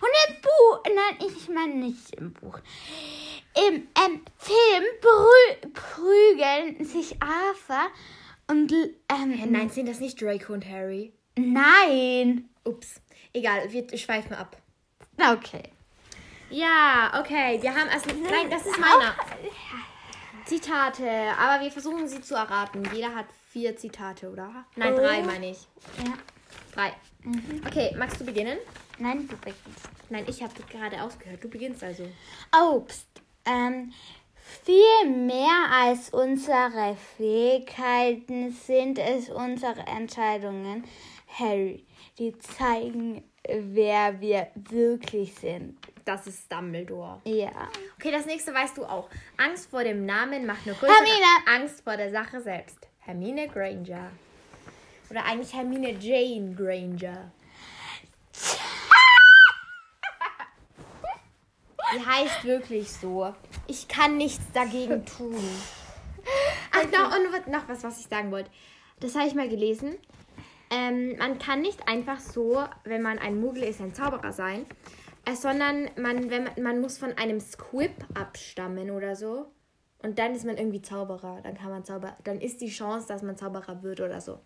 Und 0.00 0.08
im 0.28 0.40
Buch, 0.40 0.82
nein, 0.86 1.28
ich 1.28 1.48
meine 1.48 1.74
nicht 1.74 2.14
im 2.14 2.32
Buch. 2.32 2.58
Im 3.68 3.74
ähm, 3.74 4.24
Film 4.38 4.84
prü 5.00 5.70
prügeln 5.70 6.84
sich 6.84 7.22
Arthur 7.22 7.90
und 8.48 8.72
ähm, 8.72 9.50
Nein, 9.52 9.70
sind 9.70 9.88
das 9.88 10.00
nicht 10.00 10.20
Draco 10.20 10.52
und 10.52 10.68
Harry? 10.68 11.12
nein. 11.36 12.48
Ups. 12.64 13.00
Egal, 13.32 13.70
wir 13.72 13.98
schweifen 13.98 14.34
ab. 14.34 14.56
Okay. 15.18 15.62
Ja, 16.50 17.12
okay. 17.20 17.60
Wir 17.60 17.74
haben 17.74 17.88
also. 17.90 18.10
Nein, 18.10 18.48
das 18.50 18.64
ist 18.66 18.78
meiner. 18.78 19.14
Zitate. 20.46 21.08
Aber 21.38 21.62
wir 21.62 21.70
versuchen 21.70 22.06
sie 22.08 22.20
zu 22.20 22.34
erraten. 22.34 22.82
Jeder 22.94 23.14
hat 23.14 23.26
vier 23.50 23.76
Zitate, 23.76 24.30
oder? 24.30 24.64
Nein, 24.76 24.94
drei 24.94 25.20
Oh. 25.22 25.26
meine 25.26 25.50
ich. 25.50 25.58
Ja. 26.04 26.14
Drei. 26.74 26.92
Okay, 27.66 27.94
magst 27.98 28.20
du 28.20 28.24
beginnen? 28.24 28.58
Nein, 28.98 29.26
du 29.28 29.36
beginnst. 29.38 29.88
Nein, 30.10 30.24
ich 30.28 30.42
habe 30.42 30.52
gerade 30.70 31.02
ausgehört. 31.02 31.42
Du 31.42 31.48
beginnst 31.48 31.82
also. 31.82 32.06
Obst. 32.52 33.08
Ähm, 33.46 33.92
viel 34.54 35.10
mehr 35.10 35.70
als 35.70 36.10
unsere 36.10 36.96
Fähigkeiten 37.16 38.52
sind 38.52 38.98
es 38.98 39.28
unsere 39.28 39.80
Entscheidungen, 39.86 40.84
Harry, 41.38 41.84
die 42.18 42.36
zeigen, 42.38 43.24
wer 43.48 44.20
wir 44.20 44.48
wirklich 44.54 45.34
sind. 45.34 45.78
Das 46.04 46.26
ist 46.26 46.52
Dumbledore. 46.52 47.20
Ja. 47.24 47.50
Okay, 47.96 48.10
das 48.10 48.26
nächste 48.26 48.52
weißt 48.52 48.76
du 48.76 48.84
auch. 48.84 49.08
Angst 49.36 49.70
vor 49.70 49.84
dem 49.84 50.04
Namen 50.04 50.46
macht 50.46 50.66
nur 50.66 50.74
größere 50.74 50.96
Hermine. 50.96 51.62
Angst 51.62 51.82
vor 51.82 51.96
der 51.96 52.10
Sache 52.10 52.40
selbst. 52.40 52.78
Hermine 53.00 53.48
Granger. 53.48 54.10
Oder 55.10 55.24
eigentlich 55.24 55.54
Hermine 55.54 55.92
Jane 55.92 56.54
Granger. 56.54 57.32
Die 61.94 62.04
heißt 62.04 62.44
wirklich 62.44 62.90
so. 62.90 63.32
Ich 63.66 63.88
kann 63.88 64.16
nichts 64.16 64.44
dagegen 64.52 65.04
tun. 65.04 65.36
Ach, 66.72 66.84
noch, 66.90 67.16
und 67.16 67.48
noch 67.52 67.68
was, 67.68 67.84
was 67.84 68.00
ich 68.00 68.06
sagen 68.06 68.30
wollte. 68.30 68.50
Das 69.00 69.14
habe 69.14 69.28
ich 69.28 69.34
mal 69.34 69.48
gelesen. 69.48 69.96
Ähm, 70.70 71.16
man 71.18 71.38
kann 71.38 71.60
nicht 71.60 71.86
einfach 71.86 72.18
so, 72.18 72.64
wenn 72.84 73.02
man 73.02 73.18
ein 73.18 73.38
Muggel 73.38 73.62
ist, 73.62 73.80
ein 73.80 73.94
Zauberer 73.94 74.32
sein, 74.32 74.66
äh, 75.24 75.34
sondern 75.34 75.90
man, 75.96 76.30
wenn 76.30 76.44
man, 76.44 76.62
man 76.62 76.80
muss 76.80 76.98
von 76.98 77.12
einem 77.12 77.38
Squib 77.38 77.92
abstammen 78.14 78.90
oder 78.90 79.14
so. 79.14 79.46
Und 80.02 80.18
dann 80.18 80.34
ist 80.34 80.44
man 80.44 80.56
irgendwie 80.56 80.82
Zauberer. 80.82 81.40
Dann 81.42 81.56
kann 81.56 81.70
man 81.70 81.84
Zauber. 81.84 82.16
Dann 82.24 82.40
ist 82.40 82.60
die 82.60 82.68
Chance, 82.68 83.06
dass 83.08 83.22
man 83.22 83.36
Zauberer 83.36 83.82
wird 83.82 84.00
oder 84.00 84.20
so. 84.20 84.40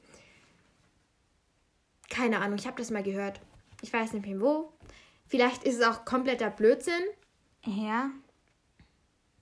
Keine 2.11 2.41
Ahnung, 2.41 2.59
ich 2.59 2.67
habe 2.67 2.77
das 2.77 2.91
mal 2.91 3.03
gehört. 3.03 3.41
Ich 3.83 3.93
weiß 3.93 4.13
nicht 4.13 4.27
mehr 4.27 4.41
wo. 4.41 4.73
Vielleicht 5.27 5.65
ist 5.65 5.77
es 5.79 5.87
auch 5.87 6.05
kompletter 6.05 6.51
Blödsinn. 6.51 7.03
Ja. 7.69 8.11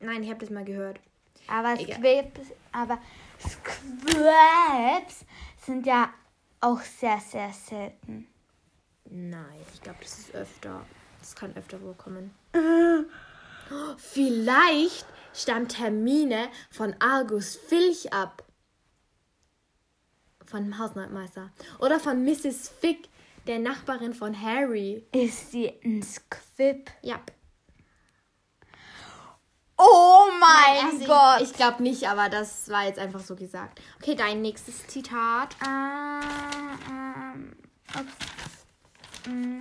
Nein, 0.01 0.23
ich 0.23 0.31
habe 0.31 0.41
das 0.41 0.51
mal 0.51 0.65
gehört. 0.65 0.99
Aber. 1.47 1.77
Squibs, 1.77 2.53
aber 2.73 2.99
Squibs 3.39 5.25
sind 5.65 5.87
ja 5.87 6.13
auch 6.61 6.81
sehr, 6.81 7.21
sehr 7.21 7.53
selten. 7.53 8.27
Nein, 9.05 9.61
ich 9.73 9.81
glaube, 9.81 9.99
das 10.03 10.19
ist 10.19 10.35
öfter. 10.35 10.85
Das 11.21 11.37
kann 11.37 11.57
öfter 11.57 11.79
vorkommen. 11.79 12.35
Vielleicht 13.97 15.07
stammt 15.33 15.79
Hermine 15.79 16.49
von 16.71 16.95
Argus 16.99 17.57
Filch 17.57 18.13
ab. 18.13 18.45
Von 20.45 20.65
dem 20.65 20.79
Hausmeister. 20.79 21.51
Oder 21.79 22.01
von 22.01 22.25
Mrs. 22.25 22.69
Fick, 22.81 23.09
der 23.47 23.61
Nachbarin 23.61 24.15
von 24.15 24.41
Harry. 24.41 25.05
Ist 25.13 25.53
sie 25.53 25.73
ein 25.85 26.03
Squib? 26.03 26.91
Ja. 27.03 27.21
Oh 29.79 30.29
mein 30.41 30.87
Also 30.87 31.07
Gott! 31.07 31.43
Ich, 31.43 31.51
ich 31.51 31.57
glaube 31.57 31.83
nicht, 31.83 32.09
aber 32.09 32.29
das 32.29 32.69
war 32.71 32.87
jetzt 32.87 32.99
einfach 32.99 33.21
so 33.21 33.37
gesagt. 33.37 33.81
Okay, 34.01 34.15
dein 34.15 34.41
nächstes 34.43 34.87
Zitat. 34.87 35.55
Ups. 37.95 39.27
Mm. 39.29 39.61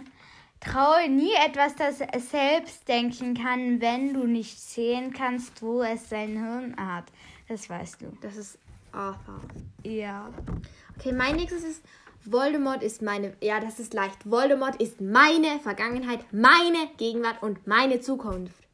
Traue 0.62 1.10
nie 1.10 1.34
etwas, 1.46 1.76
das 1.76 2.00
es 2.02 2.32
selbst 2.32 2.88
denken 2.88 3.36
kann, 3.36 3.82
wenn 3.82 4.14
du 4.14 4.26
nicht 4.26 4.60
sehen 4.60 5.14
kannst, 5.14 5.62
wo 5.62 5.84
es 5.84 6.10
sein 6.10 6.38
Hirn 6.38 6.76
hat. 6.78 7.06
Das 7.48 7.70
weißt 7.70 8.02
du. 8.02 8.18
Das 8.22 8.36
ist 8.36 8.58
Arthur. 8.92 9.42
Ja. 9.84 10.30
Okay, 10.98 11.12
mein 11.12 11.36
nächstes 11.36 11.64
ist, 11.64 11.84
Voldemort 12.24 12.82
ist 12.82 13.04
meine. 13.04 13.36
Ja, 13.42 13.60
das 13.60 13.80
ist 13.80 13.94
leicht. 13.94 14.30
Voldemort 14.30 14.82
ist 14.82 15.02
meine 15.02 15.60
Vergangenheit, 15.60 16.26
meine 16.34 16.88
Gegenwart 16.98 17.44
und 17.44 17.68
meine 17.68 18.00
Zukunft. 18.00 18.65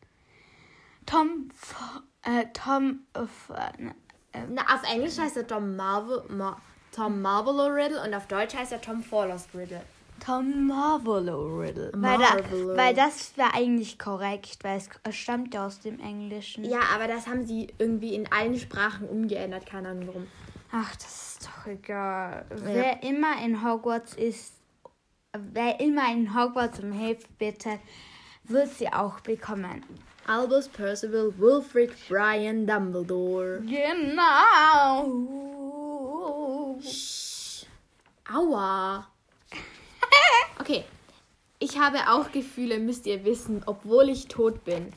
Tom. 1.05 1.49
F- 1.53 2.01
Äh, 2.23 2.45
Tom. 2.53 2.99
F- 3.13 3.49
äh, 3.49 4.39
Na, 4.49 4.61
auf 4.75 4.83
Englisch 4.91 5.17
heißt 5.17 5.37
er 5.37 5.47
Tom 5.47 5.75
Marvel. 5.75 6.23
Ma, 6.29 6.55
Tom 6.91 7.21
Marvolo 7.21 7.65
Riddle 7.67 8.03
und 8.03 8.13
auf 8.13 8.27
Deutsch 8.27 8.53
heißt 8.55 8.71
er 8.73 8.81
Tom 8.81 9.01
Forlost 9.01 9.49
Riddle. 9.55 9.81
Tom 10.23 10.67
Marvolo 10.67 11.57
Riddle. 11.59 11.91
Weil, 11.95 12.17
da, 12.19 12.77
weil 12.77 12.93
das 12.93 13.35
wäre 13.37 13.53
eigentlich 13.55 13.97
korrekt, 13.97 14.59
weil 14.61 14.77
es 14.77 14.87
es 15.03 15.15
stammt 15.15 15.53
ja 15.55 15.65
aus 15.65 15.79
dem 15.79 15.99
Englischen. 15.99 16.63
Ja, 16.63 16.81
aber 16.93 17.07
das 17.07 17.25
haben 17.27 17.45
sie 17.47 17.73
irgendwie 17.79 18.13
in 18.13 18.31
allen 18.31 18.57
Sprachen 18.59 19.09
umgeändert. 19.09 19.65
Keine 19.65 19.89
Ahnung 19.89 20.07
warum. 20.07 20.27
Ach, 20.71 20.95
das 20.95 21.39
ist 21.39 21.47
doch 21.47 21.65
egal. 21.65 22.45
Wer 22.49 23.01
immer 23.03 23.43
in 23.43 23.63
Hogwarts 23.65 24.13
ist, 24.13 24.53
wer 25.33 25.79
immer 25.79 26.11
in 26.11 26.35
Hogwarts 26.35 26.79
um 26.81 26.91
Hilfe 26.91 27.27
bittet, 27.39 27.79
wird 28.43 28.69
sie 28.69 28.93
auch 28.93 29.21
bekommen. 29.21 29.83
Albus 30.31 30.69
Percival 30.69 31.33
Wilfrid 31.37 31.91
Brian 32.07 32.65
Dumbledore. 32.65 33.59
Genau. 33.65 35.03
Aua. 38.33 39.07
Okay. 40.57 40.85
Ich 41.59 41.77
habe 41.77 41.97
auch 42.07 42.31
Gefühle, 42.31 42.79
müsst 42.79 43.05
ihr 43.07 43.25
wissen, 43.25 43.61
obwohl 43.65 44.09
ich 44.09 44.27
tot 44.27 44.63
bin. 44.63 44.93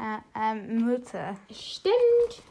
Äh, 0.00 0.18
ähm, 0.34 0.78
Mutter. 0.84 1.36
Stimmt. 1.52 2.42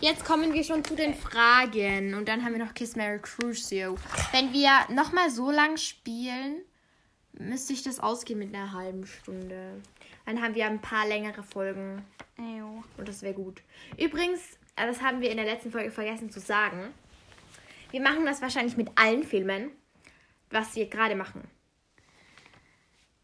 Jetzt 0.00 0.24
kommen 0.24 0.52
wir 0.52 0.62
schon 0.62 0.84
zu 0.84 0.94
den 0.94 1.14
Fragen. 1.14 2.14
Und 2.14 2.28
dann 2.28 2.44
haben 2.44 2.52
wir 2.52 2.64
noch 2.64 2.74
Kiss 2.74 2.96
Mary 2.96 3.20
Crucio. 3.20 3.96
Wenn 4.32 4.52
wir 4.52 4.70
nochmal 4.90 5.30
so 5.30 5.50
lang 5.50 5.78
spielen, 5.78 6.62
müsste 7.32 7.72
ich 7.72 7.82
das 7.82 7.98
ausgehen 7.98 8.40
mit 8.40 8.54
einer 8.54 8.72
halben 8.72 9.06
Stunde. 9.06 9.80
Dann 10.28 10.42
haben 10.42 10.54
wir 10.54 10.66
ein 10.66 10.82
paar 10.82 11.06
längere 11.06 11.42
Folgen. 11.42 12.04
Ew. 12.36 12.82
Und 12.98 13.08
das 13.08 13.22
wäre 13.22 13.32
gut. 13.32 13.62
Übrigens, 13.96 14.58
äh, 14.76 14.86
das 14.86 15.00
haben 15.00 15.22
wir 15.22 15.30
in 15.30 15.38
der 15.38 15.46
letzten 15.46 15.72
Folge 15.72 15.90
vergessen 15.90 16.30
zu 16.30 16.38
sagen. 16.38 16.92
Wir 17.90 18.02
machen 18.02 18.26
das 18.26 18.42
wahrscheinlich 18.42 18.76
mit 18.76 18.90
allen 18.94 19.24
Filmen, 19.24 19.70
was 20.50 20.76
wir 20.76 20.86
gerade 20.86 21.16
machen. 21.16 21.48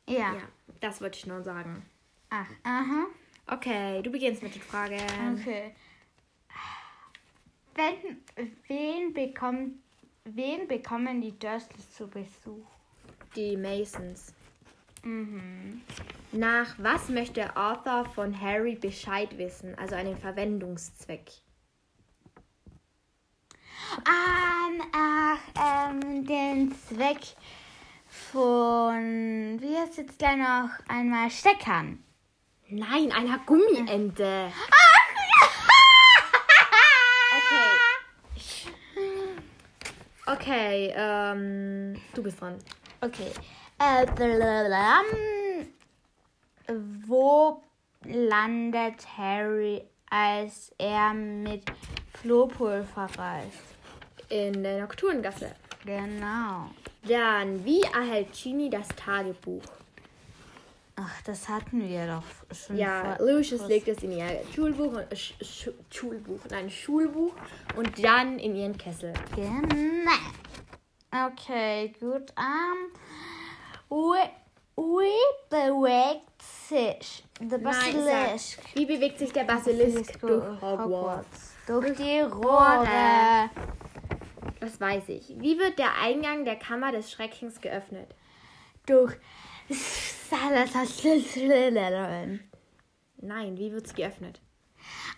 Ja. 0.08 0.32
Ja, 0.32 0.48
das 0.80 1.02
wollte 1.02 1.18
ich 1.18 1.26
nur 1.26 1.42
sagen. 1.42 1.84
Ach, 2.30 2.48
aha. 2.62 3.04
Okay, 3.48 4.00
du 4.00 4.10
beginnst 4.10 4.42
mit 4.42 4.54
den 4.54 4.62
Fragen. 4.62 4.96
Okay. 5.38 5.74
Wenn, 7.74 8.22
wen, 8.66 9.12
bekommt, 9.12 9.74
wen 10.24 10.66
bekommen 10.66 11.20
die 11.20 11.38
Dursleys 11.38 11.90
zu 11.90 12.08
Besuch? 12.08 12.64
Die 13.36 13.58
Masons. 13.58 14.32
Mhm. 15.04 15.82
Nach 16.32 16.74
was 16.78 17.08
möchte 17.08 17.56
Arthur 17.56 18.06
von 18.14 18.40
Harry 18.40 18.74
Bescheid 18.74 19.36
wissen? 19.38 19.78
Also 19.78 19.94
einen 19.94 20.16
Verwendungszweck. 20.16 21.30
Ähm, 23.98 24.82
ach, 24.92 25.90
ähm, 25.90 26.26
den 26.26 26.74
Zweck 26.88 27.20
von, 28.08 29.60
wie 29.60 29.76
heißt 29.76 29.98
jetzt 29.98 30.18
gleich 30.18 30.36
noch 30.36 30.70
einmal, 30.88 31.30
Steckern. 31.30 32.02
Nein, 32.68 33.12
einer 33.12 33.38
Gummiente. 33.46 34.50
Okay. 37.36 37.70
Okay, 40.26 40.92
ähm, 40.96 42.00
du 42.14 42.22
bist 42.22 42.40
dran. 42.40 42.58
Okay. 43.00 43.30
Äh, 43.78 44.06
blablabla. 44.06 45.02
wo 47.06 47.62
landet 48.04 49.06
Harry, 49.16 49.82
als 50.10 50.72
er 50.78 51.12
mit 51.12 51.64
Flohpulver 52.14 53.08
reist? 53.16 53.74
In 54.28 54.62
der 54.62 54.80
Nocturngasse. 54.80 55.54
Genau. 55.84 56.70
Dann, 57.06 57.64
wie 57.64 57.82
erhält 57.82 58.32
Ginny 58.32 58.70
das 58.70 58.88
Tagebuch? 58.88 59.62
Ach, 60.96 61.22
das 61.22 61.48
hatten 61.48 61.86
wir 61.88 62.06
doch 62.06 62.56
schon 62.56 62.76
Ja, 62.76 63.16
Lucius 63.20 63.66
legt 63.66 63.88
es 63.88 64.02
in 64.04 64.12
ihr 64.12 64.40
Schulbuch, 64.54 64.92
und, 64.92 65.12
äh, 65.12 65.16
Sch 65.16 65.34
Sch 65.42 65.68
Schulbuch, 65.90 66.38
nein, 66.50 66.70
Schulbuch 66.70 67.34
und 67.76 68.02
dann 68.02 68.38
in 68.38 68.54
ihren 68.54 68.78
Kessel. 68.78 69.12
Genau. 69.34 70.12
Okay, 71.10 71.92
gut. 72.00 72.32
Um, 72.36 72.90
wie, 73.88 74.30
bewegt 75.50 76.42
sich 76.42 77.24
der 77.40 77.58
Nein, 77.58 77.62
Basilisk 77.62 78.56
sag, 78.62 78.76
wie 78.76 78.86
bewegt 78.86 79.18
sich 79.18 79.32
der 79.32 79.44
Basilisk 79.44 80.20
durch 80.20 80.60
Hogwarts? 80.60 81.54
Durch 81.66 81.96
die 81.96 82.20
Rohre. 82.20 83.50
Das 84.60 84.80
weiß 84.80 85.08
ich. 85.08 85.34
Wie 85.38 85.58
wird 85.58 85.78
der 85.78 85.96
Eingang 86.00 86.44
der 86.44 86.56
Kammer 86.56 86.92
des 86.92 87.10
Schreckens 87.10 87.60
geöffnet? 87.60 88.14
Durch. 88.86 89.14
Nein, 93.18 93.56
wie 93.56 93.72
wird 93.72 93.86
es 93.86 93.94
geöffnet? 93.94 94.40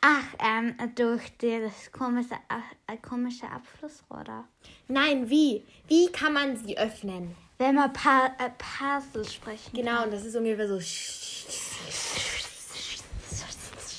Ach, 0.01 0.25
ähm, 0.39 0.77
durch 0.95 1.37
das 1.39 1.91
komische, 1.91 2.35
äh, 2.87 2.97
komische 2.99 3.49
Abflussrohr 3.51 4.23
da. 4.25 4.45
Nein, 4.89 5.29
wie? 5.29 5.65
Wie 5.89 6.11
kann 6.13 6.33
man 6.33 6.57
sie 6.57 6.79
öffnen? 6.79 7.35
Wenn 7.59 7.75
man 7.75 7.93
pa 7.93 8.27
äh, 8.39 8.51
Puzzle 8.59 9.25
sprechen 9.25 9.75
Genau, 9.75 10.05
und 10.05 10.13
das 10.13 10.25
ist 10.25 10.37
ungefähr 10.37 10.69
so. 10.69 10.81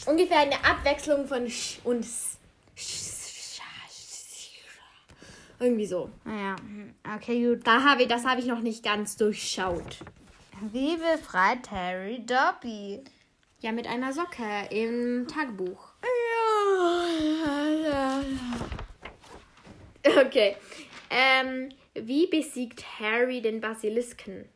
Ungefähr 0.10 0.40
eine 0.40 0.64
Abwechslung 0.64 1.28
von 1.28 1.50
Sch 1.50 1.80
und 1.84 2.02
S. 2.02 2.38
Irgendwie 5.60 5.88
so. 5.88 6.10
Ja, 6.26 6.56
hm, 6.60 6.94
okay, 7.16 7.44
gut. 7.44 7.66
Da 7.66 7.84
habe 7.84 8.04
ich, 8.04 8.08
das 8.08 8.26
habe 8.26 8.40
ich 8.40 8.46
noch 8.46 8.60
nicht 8.60 8.84
ganz 8.84 9.18
durchschaut. 9.18 9.98
Wie 10.72 10.98
befreit 10.98 11.72
Harry 11.72 12.24
Dobby? 12.26 13.04
Ja, 13.60 13.72
mit 13.72 13.88
einer 13.88 14.14
Socke 14.14 14.68
im 14.70 15.28
Tagebuch. 15.28 15.94
Okay. 20.04 20.56
Ähm, 21.10 21.70
wie 22.04 22.28
besiegt 22.28 22.84
Harry 23.00 23.42
den 23.42 23.62
Basilisken? 23.62 24.48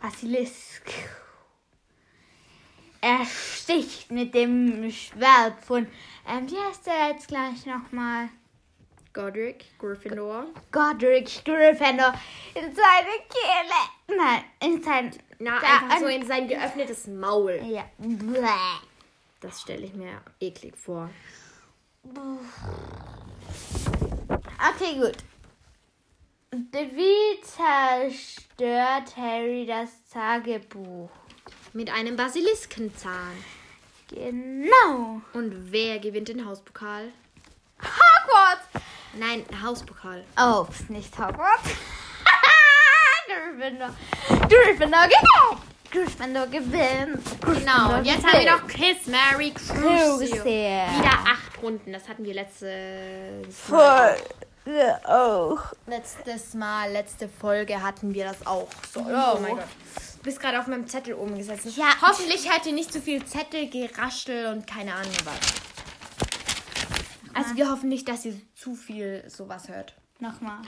Basilisk. 0.00 0.82
Er 3.00 3.24
sticht 3.26 4.10
mit 4.10 4.34
dem 4.34 4.90
Schwert 4.90 5.64
von. 5.64 5.86
Ähm, 6.28 6.50
wie 6.50 6.56
heißt 6.58 6.86
der 6.86 7.08
jetzt 7.12 7.28
gleich 7.28 7.64
nochmal? 7.66 8.28
Godric, 9.12 9.64
Gryffindor. 9.78 10.46
Godric 10.70 11.44
Gryffindor 11.44 12.12
in 12.54 12.62
seine 12.74 13.14
Kehle. 13.28 14.18
Nein, 14.18 14.44
in 14.62 14.82
sein. 14.82 15.10
Na, 15.38 15.60
Da- 15.60 15.66
einfach 15.84 15.98
so 16.00 16.06
in 16.06 16.26
sein 16.26 16.48
geöffnetes 16.48 17.06
Maul. 17.06 17.60
Ja. 17.64 17.84
Bläh. 17.98 18.40
Das 19.40 19.60
stelle 19.60 19.86
ich 19.86 19.94
mir 19.94 20.20
eklig 20.40 20.76
vor. 20.76 21.08
Okay, 24.74 24.98
gut. 24.98 25.16
Wie 26.50 27.40
zerstört 27.42 29.16
Harry 29.18 29.66
das 29.66 29.90
Tagebuch? 30.10 31.10
Mit 31.74 31.92
einem 31.92 32.16
Basiliskenzahn. 32.16 33.36
Genau. 34.08 35.20
Und 35.34 35.70
wer 35.70 35.98
gewinnt 35.98 36.28
den 36.28 36.46
Hauspokal? 36.46 37.12
Hogwarts. 37.80 38.82
Nein, 39.18 39.44
Hauspokal. 39.62 40.24
Oh, 40.38 40.66
nicht 40.88 41.18
Hogwarts. 41.18 41.68
Gryffindor. 43.26 43.94
Gryffindor 44.48 45.06
gewinnt. 45.06 45.62
Gryffindor 45.90 46.46
gewinnt. 46.46 47.40
Genau, 47.42 47.98
und 47.98 48.04
jetzt 48.06 48.24
haben 48.26 48.42
wir 48.42 48.52
noch 48.52 48.66
Kiss, 48.66 49.06
Mary, 49.06 49.52
Crucio. 49.52 50.44
Wieder 50.44 51.18
acht 51.26 51.62
Runden. 51.62 51.92
Das 51.92 52.08
hatten 52.08 52.24
wir 52.24 52.32
letztes 52.32 53.54
Voll. 53.54 54.16
Auch. 55.04 55.60
Letztes 55.86 56.54
Mal, 56.54 56.92
letzte 56.92 57.28
Folge 57.28 57.82
hatten 57.82 58.12
wir 58.14 58.24
das 58.24 58.46
auch. 58.46 58.68
So, 58.92 59.00
oh 59.00 59.38
mein 59.40 59.56
Gott. 59.56 59.64
Du 60.18 60.22
bist 60.24 60.40
gerade 60.40 60.58
auf 60.58 60.66
meinem 60.66 60.86
Zettel 60.86 61.14
umgesetzt. 61.14 61.76
Ja. 61.76 61.86
Hoffentlich 62.02 62.50
hat 62.50 62.66
ihr 62.66 62.72
nicht 62.72 62.92
zu 62.92 63.00
viel 63.00 63.24
Zettel, 63.24 63.68
Geraschel 63.70 64.46
und 64.46 64.66
keine 64.66 64.94
Ahnung 64.94 65.12
was. 65.24 65.58
Also 67.34 67.56
wir 67.56 67.70
hoffen 67.70 67.88
nicht, 67.88 68.08
dass 68.08 68.24
ihr 68.24 68.34
zu 68.54 68.74
viel 68.74 69.24
sowas 69.28 69.68
hört. 69.68 69.94
Nochmal. 70.18 70.58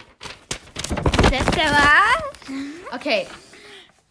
Letzte 1.31 1.61
Mal. 1.71 2.95
Okay. 2.95 3.27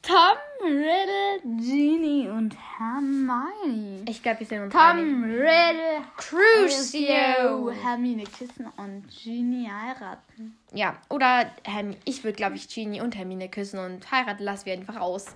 Tom, 0.02 0.38
Riddle, 0.64 1.42
Genie 1.58 2.30
und 2.30 2.56
Hermione. 2.78 4.06
Ich 4.08 4.24
glaube, 4.24 4.40
wir 4.40 4.48
sind 4.48 4.64
uns 4.64 4.74
Tom. 4.74 5.24
Riddle, 5.24 6.02
Crucio. 6.16 7.72
Hermine 7.72 8.24
küssen 8.24 8.68
und 8.78 9.06
Genie 9.10 9.70
heiraten. 9.70 10.58
Ja, 10.74 10.96
oder 11.10 11.52
Herm 11.64 11.96
ich 12.06 12.24
würde, 12.24 12.38
glaube 12.38 12.56
ich, 12.56 12.74
Genie 12.74 13.02
und 13.02 13.18
Hermine 13.18 13.50
küssen 13.50 13.80
und 13.80 14.10
heiraten 14.10 14.44
lassen 14.44 14.66
wir 14.68 14.74
einfach 14.74 14.98
aus. 14.98 15.28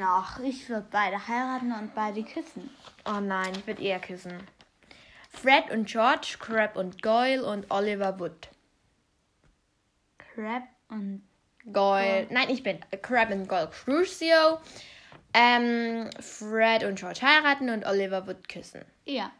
Noch, 0.00 0.40
ich 0.40 0.68
würde 0.68 0.88
beide 0.90 1.28
heiraten 1.28 1.72
und 1.72 1.94
beide 1.94 2.22
küssen. 2.24 2.70
Oh 3.04 3.20
nein, 3.20 3.52
ich 3.56 3.66
würde 3.66 3.82
eher 3.82 4.00
küssen. 4.00 4.40
Fred 5.30 5.70
und 5.70 5.86
George, 5.86 6.36
Crab 6.40 6.76
und 6.76 7.02
Goyle 7.02 7.44
und 7.44 7.70
Oliver 7.70 8.18
Wood. 8.18 8.48
Crab 10.34 10.64
und 10.88 11.27
Goyle. 11.72 12.26
Nein, 12.30 12.50
ich 12.50 12.62
bin 12.62 12.78
Crab 13.02 13.30
und 13.30 13.48
Goyle 13.48 13.70
Crucio. 13.70 14.58
Ähm, 15.34 16.08
Fred 16.20 16.84
und 16.84 16.98
George 16.98 17.20
heiraten 17.22 17.68
und 17.70 17.84
Oliver 17.86 18.26
Wood 18.26 18.48
küssen. 18.48 18.84
ja. 19.06 19.30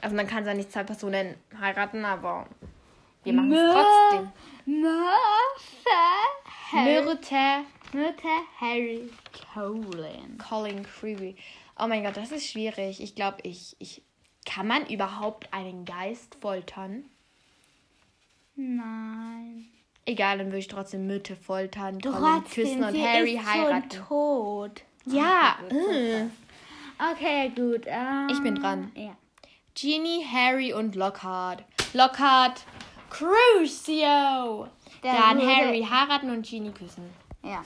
Also 0.00 0.16
man 0.16 0.26
kann 0.26 0.44
zwar 0.44 0.54
nicht 0.54 0.72
zwei 0.72 0.82
Personen 0.82 1.34
heiraten, 1.58 2.04
aber 2.04 2.46
wir 3.22 3.32
machen 3.32 3.52
es 3.52 3.72
trotzdem. 3.72 4.32
Myrte 4.66 5.10
Mutter 7.92 8.42
Harry 8.60 9.08
Colin. 9.54 10.36
Colin 10.38 10.82
Creevy. 10.82 11.36
Oh 11.78 11.86
mein 11.86 12.02
Gott, 12.02 12.16
das 12.16 12.32
ist 12.32 12.50
schwierig. 12.50 13.00
Ich 13.00 13.14
glaube, 13.14 13.38
ich, 13.44 13.76
ich. 13.78 14.02
Kann 14.44 14.66
man 14.66 14.84
überhaupt 14.86 15.52
einen 15.52 15.84
Geist 15.84 16.36
foltern? 16.40 17.04
Nein. 18.56 19.66
Egal, 20.06 20.38
dann 20.38 20.48
würde 20.48 20.58
ich 20.58 20.68
trotzdem 20.68 21.06
Myrte 21.06 21.34
foltern, 21.34 22.00
Colin 22.00 22.18
Trotzdem, 22.18 22.64
küssen 22.64 22.84
und 22.84 23.02
Harry 23.02 23.40
heiraten. 23.42 23.90
Schon 23.90 24.06
tot. 24.06 24.82
Ja, 25.06 25.56
Okay, 25.60 25.68
gut, 25.70 25.72
äh. 25.80 26.26
Okay, 27.12 27.48
gut. 27.54 27.82
ähm, 27.86 28.28
Ich 28.30 28.42
bin 28.42 28.54
dran. 28.54 28.92
Ja. 28.94 29.16
Genie, 29.74 30.24
Harry 30.24 30.72
und 30.72 30.94
Lockhart. 30.94 31.64
Lockhart, 31.94 32.64
Crucio. 33.10 34.68
Der 35.02 35.12
Dann 35.12 35.40
Harry 35.40 35.86
heiraten 35.88 36.30
und 36.30 36.46
Genie 36.48 36.70
küssen. 36.70 37.10
Ja. 37.42 37.62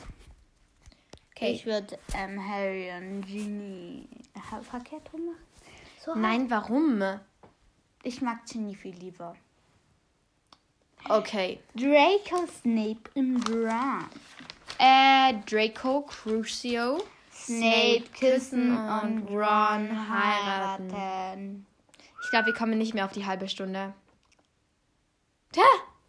Okay. 1.37 1.53
Ich 1.53 1.67
würde 1.67 1.99
ähm, 2.15 2.41
Harry 2.49 2.91
und 2.97 3.23
Ginny 3.27 4.09
äh, 4.35 4.63
verkehrt 4.63 5.13
rum 5.13 5.27
machen. 5.27 5.39
So 6.05 6.15
Nein, 6.15 6.51
warum? 6.51 7.03
Ich 8.03 8.21
mag 8.23 8.45
Ginny 8.47 8.75
viel 8.75 8.95
lieber. 8.97 9.37
Okay. 11.09 11.61
Draco 11.75 12.47
Snape 12.61 13.11
im 13.15 13.43
Drum. 13.43 14.09
Äh, 14.79 15.35
Draco, 15.47 16.03
Crucio. 16.03 17.03
Snape 17.33 18.05
küssen 18.19 18.77
und 18.77 19.23
und 19.23 19.29
Ron 19.31 19.39
Ron 19.39 20.09
heiraten. 20.11 20.93
heiraten. 20.93 21.67
Ich 22.23 22.31
glaube, 22.31 22.47
wir 22.47 22.55
kommen 22.55 22.77
nicht 22.77 22.95
mehr 22.95 23.07
auf 23.07 23.13
die 23.13 23.25
halbe 23.25 23.49
Stunde. 23.49 23.95
Tja. 25.53 25.65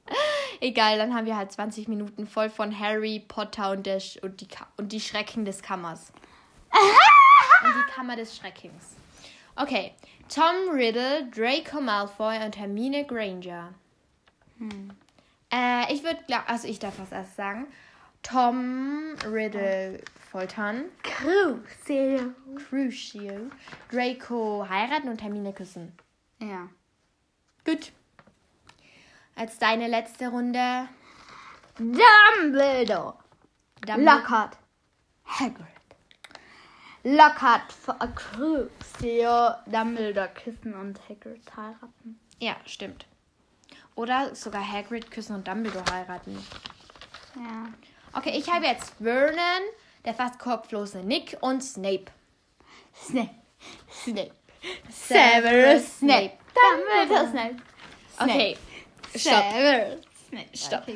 Egal, 0.60 0.98
dann 0.98 1.16
haben 1.16 1.26
wir 1.26 1.38
halt 1.38 1.52
20 1.52 1.88
Minuten 1.88 2.28
voll 2.28 2.50
von 2.50 2.78
Harry 2.78 3.24
Potter 3.26 3.72
und, 3.72 3.86
der 3.86 4.00
Sch 4.02 4.18
und, 4.18 4.42
die, 4.42 4.48
Ka 4.48 4.68
und 4.76 4.92
die 4.92 5.00
Schrecken 5.00 5.46
des 5.46 5.62
Kammers. 5.62 6.12
und 7.64 7.74
die 7.74 7.92
Kammer 7.94 8.18
des 8.18 8.36
Schreckens. 8.36 8.96
Okay. 9.56 9.94
Tom 10.28 10.70
Riddle, 10.74 11.28
Draco 11.32 11.82
Malfoy 11.82 12.44
und 12.44 12.58
Hermine 12.58 13.06
Granger. 13.06 13.74
Äh, 15.52 15.94
ich 15.94 16.04
würde, 16.04 16.20
also 16.48 16.68
ich 16.68 16.80
darf 16.80 17.00
was 17.00 17.12
erst 17.12 17.36
sagen. 17.36 17.68
Tom 18.22 19.16
Riddle 19.26 20.02
foltern, 20.30 20.86
Crucio. 21.04 22.34
Crucio, 22.56 23.50
Draco 23.90 24.68
heiraten 24.70 25.10
und 25.10 25.22
Hermine 25.22 25.54
küssen. 25.54 25.94
Ja. 26.40 26.70
Gut. 27.66 27.92
Als 29.36 29.58
deine 29.58 29.88
letzte 29.88 30.28
Runde. 30.28 30.90
Dumbledore. 31.78 33.16
Dumbledore. 33.82 34.04
Lockhart. 34.04 34.58
Hagrid. 35.26 35.66
Lockhart 37.04 37.72
für 37.72 37.96
Crucio. 38.16 39.52
Dumbledore 39.66 40.30
küssen 40.34 40.74
und 40.74 41.00
Hagrid 41.08 41.56
heiraten. 41.56 42.20
Ja, 42.40 42.58
stimmt. 42.66 43.06
Oder 43.96 44.34
sogar 44.36 44.66
Hagrid 44.66 45.12
küssen 45.12 45.36
und 45.36 45.48
Dumbledore 45.48 45.86
heiraten. 45.92 46.38
Ja. 47.36 47.68
Okay, 48.14 48.38
ich 48.38 48.50
habe 48.50 48.66
jetzt 48.66 48.94
Vernon, 49.00 49.62
der 50.06 50.14
fast 50.14 50.40
kopflose 50.40 51.00
Nick 51.00 51.38
und 51.42 51.62
Snape. 51.62 52.06
Snape. 52.96 53.30
Snape. 53.92 54.32
Severus 54.90 56.00
Snape. 56.00 56.32
Dumbledore 56.54 57.30
Snape. 57.30 57.56
Okay, 58.20 58.58
stopp. 59.16 59.44
Severus 59.54 60.06
Snape. 60.28 60.58
Stopp. 60.58 60.88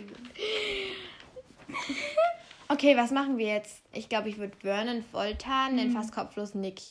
Okay, 2.69 2.97
was 2.97 3.11
machen 3.11 3.37
wir 3.37 3.47
jetzt? 3.47 3.83
Ich 3.91 4.09
glaube, 4.09 4.29
ich 4.29 4.37
würde 4.37 4.57
Vernon 4.61 5.03
foltern, 5.03 5.77
den 5.77 5.91
fast 5.91 6.13
kopflosen 6.13 6.61
Nick 6.61 6.81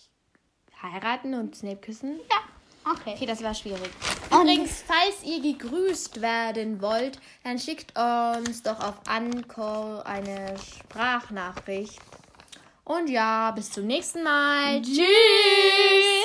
heiraten 0.82 1.34
und 1.34 1.56
Snape 1.56 1.80
küssen. 1.80 2.20
Ja. 2.30 2.36
Okay. 2.84 3.14
Okay, 3.14 3.26
das 3.26 3.42
war 3.42 3.54
schwierig. 3.54 3.90
Übrigens, 4.30 4.82
falls 4.86 5.22
ihr 5.24 5.40
gegrüßt 5.40 6.20
werden 6.20 6.80
wollt, 6.82 7.18
dann 7.44 7.58
schickt 7.58 7.92
uns 7.96 8.62
doch 8.62 8.80
auf 8.80 8.94
Anchor 9.06 10.04
eine 10.06 10.54
Sprachnachricht. 10.58 11.98
Und 12.84 13.08
ja, 13.08 13.52
bis 13.52 13.70
zum 13.70 13.86
nächsten 13.86 14.22
Mal. 14.22 14.82
Tschüss! 14.82 16.21